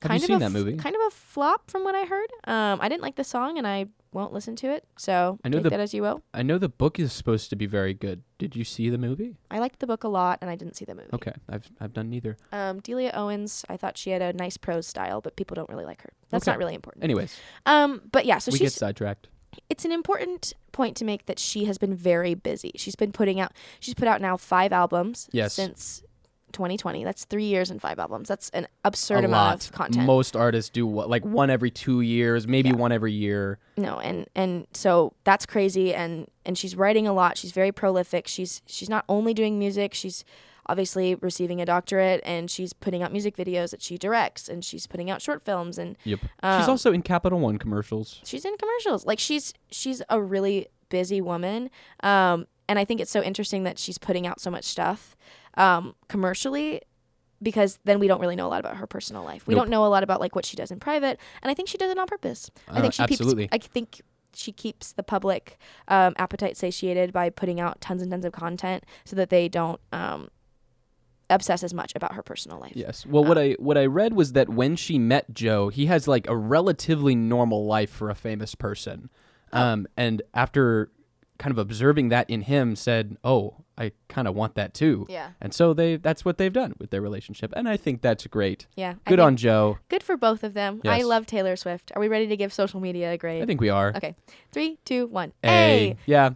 kind 0.00 0.22
of 0.22 0.30
a 0.30 0.38
that 0.38 0.52
movie? 0.52 0.76
kind 0.76 0.94
of 0.94 1.02
a 1.08 1.10
flop 1.10 1.70
from 1.70 1.84
what 1.84 1.94
I 1.94 2.04
heard. 2.04 2.30
Um, 2.44 2.80
I 2.80 2.88
didn't 2.88 3.02
like 3.02 3.16
the 3.16 3.24
song, 3.24 3.58
and 3.58 3.66
I 3.66 3.86
won't 4.12 4.32
listen 4.32 4.56
to 4.56 4.70
it. 4.70 4.84
So 4.96 5.38
I 5.44 5.48
know 5.48 5.58
take 5.58 5.64
the- 5.64 5.70
that 5.70 5.80
as 5.80 5.94
you 5.94 6.02
will. 6.02 6.22
I 6.34 6.42
know 6.42 6.58
the 6.58 6.68
book 6.68 6.98
is 6.98 7.12
supposed 7.12 7.48
to 7.50 7.56
be 7.56 7.66
very 7.66 7.94
good. 7.94 8.22
Did 8.38 8.56
you 8.56 8.64
see 8.64 8.90
the 8.90 8.98
movie? 8.98 9.36
I 9.50 9.58
liked 9.58 9.78
the 9.80 9.86
book 9.86 10.02
a 10.04 10.08
lot, 10.08 10.38
and 10.40 10.50
I 10.50 10.56
didn't 10.56 10.74
see 10.76 10.84
the 10.84 10.94
movie. 10.94 11.10
Okay, 11.12 11.32
I've 11.48 11.70
I've 11.80 11.92
done 11.92 12.10
neither. 12.10 12.36
Um, 12.52 12.80
Delia 12.80 13.12
Owens, 13.14 13.64
I 13.68 13.76
thought 13.76 13.96
she 13.98 14.10
had 14.10 14.22
a 14.22 14.32
nice 14.32 14.56
prose 14.56 14.86
style, 14.86 15.20
but 15.20 15.36
people 15.36 15.54
don't 15.54 15.68
really 15.68 15.84
like 15.84 16.02
her. 16.02 16.10
That's 16.30 16.44
Okay. 16.46 16.52
not 16.52 16.58
really 16.58 16.74
important. 16.74 17.04
Anyways, 17.04 17.36
Um, 17.66 18.02
but 18.10 18.24
yeah, 18.26 18.38
so 18.38 18.50
we 18.50 18.58
get 18.58 18.64
she's 18.66 18.74
sidetracked. 18.74 19.28
it's 19.68 19.84
an 19.84 19.92
important 19.92 20.54
point 20.72 20.96
to 20.96 21.04
make 21.04 21.26
that 21.26 21.38
she 21.38 21.64
has 21.66 21.76
been 21.78 21.94
very 21.94 22.34
busy. 22.34 22.72
She's 22.76 22.94
been 22.96 23.12
putting 23.12 23.38
out 23.40 23.52
she's 23.80 23.94
put 23.94 24.08
out 24.08 24.20
now 24.20 24.36
five 24.36 24.72
albums 24.72 25.28
Yes. 25.32 25.54
since 25.54 26.02
2020. 26.52 27.04
That's 27.04 27.24
three 27.24 27.44
years 27.44 27.70
and 27.70 27.80
five 27.80 27.98
albums. 27.98 28.28
That's 28.28 28.50
an 28.50 28.66
absurd 28.84 29.24
a 29.24 29.28
amount 29.28 29.32
lot. 29.32 29.64
of 29.64 29.72
content. 29.72 30.06
Most 30.06 30.36
artists 30.36 30.70
do 30.70 30.86
what, 30.86 31.08
like 31.08 31.24
one 31.24 31.50
every 31.50 31.70
two 31.70 32.00
years, 32.00 32.46
maybe 32.46 32.70
Yeah. 32.70 32.76
one 32.76 32.92
every 32.92 33.12
year. 33.12 33.58
no, 33.76 33.98
and 34.00 34.26
and 34.34 34.66
so 34.72 35.14
that's 35.24 35.46
crazy. 35.46 35.94
And 35.94 36.26
and 36.44 36.56
she's 36.58 36.74
writing 36.76 37.06
a 37.06 37.12
lot. 37.12 37.36
She's 37.38 37.52
very 37.52 37.72
prolific. 37.72 38.26
She's 38.28 38.62
she's 38.66 38.88
not 38.88 39.04
only 39.08 39.34
doing 39.34 39.58
music. 39.58 39.94
She's 39.94 40.24
obviously 40.66 41.16
receiving 41.16 41.60
a 41.60 41.66
doctorate, 41.66 42.20
and 42.24 42.48
she's 42.50 42.72
putting 42.72 43.02
out 43.02 43.10
music 43.10 43.36
videos 43.36 43.70
that 43.70 43.82
she 43.82 43.98
directs, 43.98 44.48
and 44.48 44.64
she's 44.64 44.86
putting 44.86 45.10
out 45.10 45.20
short 45.20 45.44
films, 45.44 45.78
and 45.78 45.96
Yep. 46.04 46.20
She's 46.20 46.28
Um, 46.42 46.70
also 46.70 46.92
in 46.92 47.02
Capital 47.02 47.40
One 47.40 47.58
commercials. 47.58 48.20
she's 48.24 48.44
in 48.44 48.56
commercials. 48.56 49.04
Like 49.06 49.18
she's 49.18 49.52
she's 49.70 50.00
a 50.08 50.20
really 50.20 50.68
busy 50.88 51.20
woman. 51.20 51.70
Um, 52.04 52.46
and 52.68 52.78
I 52.78 52.84
think 52.84 53.00
it's 53.00 53.10
so 53.10 53.20
interesting 53.22 53.64
that 53.64 53.78
she's 53.80 53.98
putting 53.98 54.28
out 54.28 54.40
so 54.40 54.48
much 54.50 54.64
stuff 54.64 55.16
um, 55.54 55.94
commercially 56.08 56.82
because 57.42 57.78
then 57.84 57.98
we 57.98 58.06
don't 58.06 58.20
really 58.20 58.36
know 58.36 58.46
a 58.46 58.50
lot 58.50 58.60
about 58.60 58.76
her 58.76 58.86
personal 58.86 59.24
life. 59.24 59.46
We 59.46 59.54
Nope. 59.54 59.62
don't 59.64 59.70
know 59.70 59.84
a 59.86 59.88
lot 59.88 60.02
about 60.02 60.20
like 60.20 60.34
what 60.36 60.44
she 60.44 60.56
does 60.56 60.70
in 60.70 60.78
private, 60.78 61.18
and 61.42 61.50
I 61.50 61.54
think 61.54 61.68
she 61.68 61.78
does 61.78 61.90
it 61.90 61.98
on 61.98 62.06
purpose. 62.06 62.50
I 62.68 62.78
Uh, 62.78 62.80
think 62.82 62.92
she 62.94 63.02
absolutely. 63.02 63.48
keeps. 63.48 63.66
I 63.66 63.68
think 63.68 64.02
she 64.34 64.52
keeps 64.52 64.92
the 64.92 65.02
public 65.02 65.58
um, 65.88 66.14
appetite 66.18 66.56
satiated 66.56 67.12
by 67.12 67.30
putting 67.30 67.58
out 67.58 67.80
tons 67.80 68.02
and 68.02 68.10
tons 68.10 68.24
of 68.24 68.32
content 68.32 68.84
so 69.04 69.16
that 69.16 69.30
they 69.30 69.48
don't 69.48 69.80
um, 69.92 70.28
obsess 71.30 71.62
as 71.64 71.72
much 71.72 71.92
about 71.96 72.14
her 72.14 72.22
personal 72.22 72.58
life. 72.60 72.72
Yes. 72.74 73.06
Well, 73.06 73.24
what 73.24 73.38
I 73.38 73.52
what 73.58 73.78
I 73.78 73.86
read 73.86 74.12
was 74.14 74.32
that 74.34 74.48
when 74.48 74.76
she 74.76 74.98
met 74.98 75.32
Joe, 75.32 75.68
he 75.68 75.86
has 75.86 76.06
like 76.06 76.28
a 76.28 76.36
relatively 76.36 77.14
normal 77.14 77.64
life 77.66 77.90
for 77.90 78.10
a 78.10 78.14
famous 78.14 78.54
person, 78.54 79.08
Oh. 79.52 79.60
um, 79.60 79.86
and 79.96 80.22
after 80.34 80.90
kind 81.40 81.50
of 81.50 81.58
observing 81.58 82.10
that 82.10 82.28
in 82.28 82.42
him, 82.42 82.76
said, 82.76 83.16
"Oh, 83.24 83.56
I 83.78 83.92
kind 84.08 84.28
of 84.28 84.34
want 84.36 84.54
that 84.56 84.74
too." 84.74 85.06
Yeah. 85.08 85.30
And 85.40 85.52
so 85.54 85.72
they 85.72 85.96
that's 85.96 86.24
what 86.24 86.38
they've 86.38 86.52
done 86.52 86.74
with 86.78 86.90
their 86.90 87.00
relationship, 87.00 87.52
and 87.56 87.68
I 87.68 87.76
think 87.76 88.02
that's 88.02 88.26
great. 88.26 88.66
Yeah. 88.76 88.94
Good 89.06 89.18
on 89.18 89.36
Joe. 89.36 89.78
Good 89.88 90.02
for 90.02 90.16
both 90.16 90.44
of 90.44 90.54
them. 90.54 90.80
I 90.84 91.02
love 91.02 91.26
Taylor 91.26 91.56
Swift. 91.56 91.90
Are 91.96 92.00
we 92.00 92.08
ready 92.08 92.28
to 92.28 92.36
give 92.36 92.52
social 92.52 92.78
media 92.78 93.12
a 93.12 93.16
grade? 93.16 93.42
I 93.42 93.46
think 93.46 93.60
we 93.60 93.70
are. 93.70 93.92
Okay. 93.96 94.14
Three, 94.52 94.78
two, 94.84 95.06
one. 95.06 95.32
A. 95.42 95.48
A. 95.92 95.96
Yeah. 96.06 96.30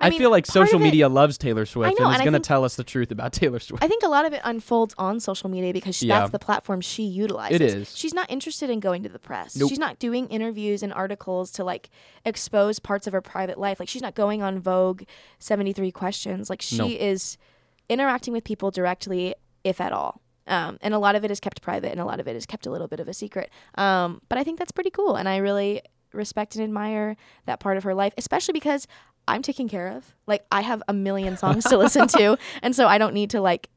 I 0.00 0.08
I, 0.08 0.10
mean, 0.10 0.18
feel 0.18 0.30
like 0.30 0.44
social 0.44 0.76
of 0.76 0.80
it- 0.82 0.84
media 0.84 1.08
loves 1.08 1.38
Taylor 1.38 1.64
Swift 1.64 1.98
know, 1.98 2.06
and 2.06 2.16
is 2.16 2.20
going 2.20 2.32
to 2.34 2.40
tell 2.40 2.64
us 2.64 2.76
the 2.76 2.84
truth 2.84 3.10
about 3.10 3.32
Taylor 3.40 3.58
Swift. 3.60 3.82
I 3.82 3.88
think 3.88 4.02
a 4.02 4.08
lot 4.08 4.26
of 4.26 4.32
it 4.32 4.40
unfolds 4.44 4.94
on 4.98 5.20
social 5.20 5.48
media 5.48 5.72
because 5.72 6.02
Yeah. 6.02 6.18
that's 6.20 6.32
the 6.32 6.38
platform 6.38 6.80
she 6.80 7.04
utilizes. 7.04 7.54
It 7.56 7.62
is. 7.62 7.96
She's 7.96 8.12
not 8.12 8.30
interested 8.30 8.70
in 8.70 8.80
going 8.80 9.02
to 9.04 9.08
the 9.08 9.18
press. 9.20 9.56
Nope. 9.56 9.68
She's 9.70 9.78
not 9.78 9.98
doing 9.98 10.26
interviews 10.28 10.82
and 10.82 10.92
articles 10.92 11.50
to 11.52 11.64
like 11.64 11.90
expose 12.24 12.78
parts 12.80 13.06
of 13.06 13.12
her 13.12 13.20
private 13.22 13.58
life. 13.58 13.78
Like 13.80 13.88
she's 13.88 14.02
not 14.02 14.14
going 14.14 14.42
on 14.42 14.58
Vogue 14.58 15.02
73 15.38 15.90
questions. 15.92 16.50
Like 16.50 16.60
she 16.60 16.78
No. 16.78 16.86
is 16.88 17.38
interacting 17.88 18.32
with 18.32 18.44
people 18.44 18.70
directly 18.70 19.34
if 19.62 19.80
at 19.80 19.92
all. 19.92 20.20
Um, 20.46 20.76
and 20.82 20.92
a 20.92 20.98
lot 20.98 21.14
of 21.16 21.24
it 21.24 21.30
is 21.30 21.40
kept 21.40 21.62
private, 21.62 21.90
and 21.92 22.00
a 22.00 22.04
lot 22.04 22.20
of 22.20 22.28
it 22.28 22.36
is 22.36 22.44
kept 22.44 22.66
a 22.66 22.70
little 22.70 22.88
bit 22.88 23.00
of 23.00 23.08
a 23.08 23.14
secret. 23.14 23.48
Um, 23.76 24.20
but 24.28 24.36
I 24.36 24.44
think 24.44 24.58
that's 24.58 24.72
pretty 24.72 24.90
cool, 24.90 25.16
and 25.16 25.26
I 25.26 25.38
really 25.38 25.80
respect 26.12 26.54
and 26.54 26.62
admire 26.62 27.16
that 27.46 27.60
part 27.60 27.76
of 27.78 27.82
her 27.84 27.94
life, 27.94 28.12
especially 28.18 28.52
because 28.52 28.86
I'm 29.26 29.42
taken 29.42 29.68
care 29.68 29.88
of. 29.88 30.14
Like 30.26 30.44
I 30.52 30.60
have 30.62 30.82
a 30.88 30.92
million 30.92 31.36
songs 31.36 31.64
to 31.64 31.76
listen 31.78 32.06
to, 32.08 32.36
and 32.62 32.74
so 32.74 32.86
I 32.86 32.98
don't 32.98 33.14
need 33.14 33.30
to 33.30 33.40
like 33.40 33.70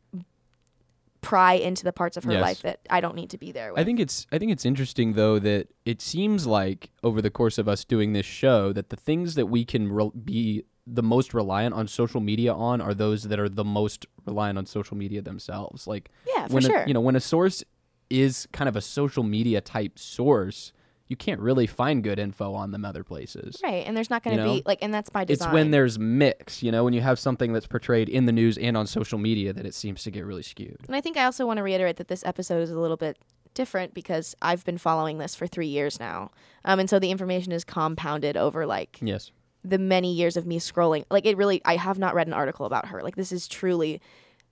pry 1.21 1.53
into 1.53 1.83
the 1.83 1.91
parts 1.91 2.15
of 2.15 2.23
her 2.23 2.31
Yes. 2.33 2.41
life 2.41 2.62
that 2.62 2.79
I 2.89 3.01
don't 3.01 3.15
need 3.15 3.31
to 3.31 3.38
be 3.38 3.51
there 3.51 3.71
with. 3.73 3.79
I 3.79 3.83
think 3.83 3.99
it's 3.99 4.27
I 4.31 4.38
think 4.38 4.51
it's 4.51 4.65
interesting 4.65 5.13
though 5.13 5.39
that 5.39 5.67
it 5.86 6.01
seems 6.01 6.45
like 6.47 6.91
over 7.03 7.21
the 7.21 7.31
course 7.31 7.57
of 7.57 7.67
us 7.67 7.83
doing 7.83 8.13
this 8.13 8.25
show 8.25 8.71
that 8.73 8.89
the 8.89 8.95
things 8.95 9.36
that 9.36 9.47
we 9.47 9.65
can 9.65 9.91
re- 9.91 10.12
be 10.23 10.63
the 10.86 11.03
most 11.03 11.33
reliant 11.33 11.73
on 11.75 11.88
social 11.88 12.21
media 12.21 12.53
on 12.53 12.79
are 12.79 12.93
those 12.93 13.23
that 13.23 13.39
are 13.39 13.49
the 13.49 13.65
most 13.65 14.05
reliant 14.25 14.57
on 14.57 14.65
social 14.65 14.95
media 14.95 15.21
themselves. 15.21 15.86
Like 15.88 16.10
yeah, 16.33 16.47
for 16.47 16.53
when 16.53 16.63
sure. 16.63 16.77
a, 16.83 16.88
you 16.88 16.93
know 16.93 17.01
when 17.01 17.15
a 17.15 17.19
source 17.19 17.63
is 18.10 18.47
kind 18.53 18.69
of 18.69 18.75
a 18.77 18.81
social 18.81 19.23
media 19.23 19.60
type 19.60 19.99
source, 19.99 20.71
you 21.07 21.15
can't 21.15 21.39
really 21.39 21.67
find 21.67 22.03
good 22.03 22.19
info 22.19 22.53
on 22.53 22.71
them 22.71 22.83
other 22.83 23.03
places. 23.03 23.59
right, 23.63 23.85
and 23.85 23.95
there's 23.95 24.09
not 24.09 24.23
going 24.23 24.35
to 24.37 24.43
you 24.43 24.47
know, 24.47 24.55
be 24.55 24.63
like, 24.65 24.79
and 24.81 24.93
that's 24.93 25.09
by 25.09 25.25
It's 25.27 25.45
when 25.47 25.71
there's 25.71 25.97
mix, 25.97 26.61
you 26.61 26.71
know, 26.71 26.83
when 26.83 26.93
you 26.93 27.01
have 27.01 27.17
something 27.17 27.53
that's 27.53 27.67
portrayed 27.67 28.09
in 28.09 28.25
the 28.25 28.31
news 28.31 28.57
and 28.57 28.75
on 28.75 28.87
social 28.87 29.17
media 29.17 29.53
that 29.53 29.65
it 29.65 29.73
seems 29.73 30.03
to 30.03 30.11
get 30.11 30.25
really 30.25 30.43
skewed. 30.43 30.77
And 30.87 30.95
I 30.95 31.01
think 31.01 31.17
I 31.17 31.25
also 31.25 31.45
want 31.45 31.57
to 31.57 31.63
reiterate 31.63 31.97
that 31.97 32.07
this 32.09 32.25
episode 32.25 32.61
is 32.61 32.71
a 32.71 32.79
little 32.79 32.97
bit 32.97 33.17
different 33.53 33.93
because 33.93 34.35
I've 34.41 34.63
been 34.65 34.77
following 34.77 35.17
this 35.17 35.33
for 35.33 35.47
three 35.47 35.67
years 35.67 35.99
now. 35.99 36.29
Um, 36.65 36.79
and 36.79 36.89
so 36.89 36.99
the 36.99 37.09
information 37.09 37.51
is 37.51 37.63
compounded 37.63 38.37
over 38.37 38.65
like 38.65 38.97
Yes. 39.01 39.31
the 39.63 39.77
many 39.79 40.13
years 40.13 40.37
of 40.37 40.45
me 40.45 40.59
scrolling. 40.59 41.05
Like 41.09 41.25
it 41.25 41.37
really, 41.37 41.61
I 41.65 41.77
have 41.77 41.97
not 41.97 42.13
read 42.13 42.27
an 42.27 42.33
article 42.33 42.65
about 42.65 42.87
her. 42.87 43.01
Like 43.01 43.15
this 43.15 43.31
is 43.31 43.47
truly 43.47 44.01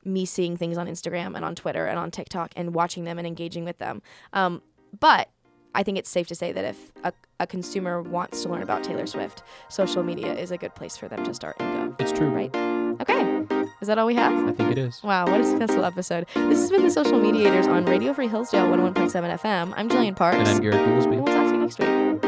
me 0.04 0.26
seeing 0.26 0.56
things 0.56 0.78
on 0.78 0.88
Instagram 0.88 1.36
and 1.36 1.44
on 1.44 1.56
Twitter 1.56 1.86
and 1.86 2.00
on 2.00 2.12
TikTok 2.12 2.52
and 2.56 2.74
watching 2.74 3.04
them 3.04 3.18
and 3.18 3.28
engaging 3.28 3.66
with 3.66 3.78
them. 3.80 4.02
Um, 4.34 4.62
but 5.00 5.30
I 5.76 5.84
think 5.84 5.98
it's 5.98 6.10
safe 6.10 6.28
to 6.28 6.36
say 6.36 6.54
that 6.54 6.64
if 6.64 6.92
a, 7.04 7.12
a 7.42 7.46
consumer 7.46 8.02
wants 8.02 8.42
to 8.44 8.50
learn 8.50 8.64
about 8.64 8.82
Taylor 8.82 9.06
Swift, 9.06 9.44
social 9.68 10.04
media 10.04 10.34
is 10.34 10.52
a 10.52 10.58
good 10.58 10.74
place 10.74 10.96
for 10.96 11.10
them 11.10 11.24
to 11.26 11.34
start 11.34 11.58
and 11.60 11.90
go. 11.92 11.96
It's 12.00 12.14
true. 12.14 12.30
Right. 12.30 12.56
Okay. 13.02 13.46
Is 13.82 13.90
that 13.90 13.98
all 13.98 14.08
we 14.08 14.16
have? 14.16 14.34
I 14.48 14.54
think 14.54 14.72
it 14.72 14.78
is. 14.78 15.04
Wow, 15.04 15.28
what 15.28 15.42
a 15.42 15.44
successful 15.44 15.84
episode. 15.84 16.28
This 16.34 16.60
has 16.60 16.72
been 16.72 16.84
the 16.84 16.90
Social 16.90 17.20
Mediators 17.20 17.68
on 17.68 17.86
Radio 17.86 18.14
Free 18.14 18.30
Hillsdale 18.30 18.68
101.7 18.68 19.40
FM. 19.42 19.74
I'm 19.76 19.90
Jillian 19.90 20.16
Parks. 20.16 20.38
And 20.38 20.48
I'm 20.48 20.62
Garrett 20.62 20.80
Goolsby. 20.88 21.18
and 21.18 21.24
we'll 21.26 21.36
talk 21.36 21.48
to 21.48 21.52
you 21.52 21.58
next 21.58 21.78
week. 21.80 22.25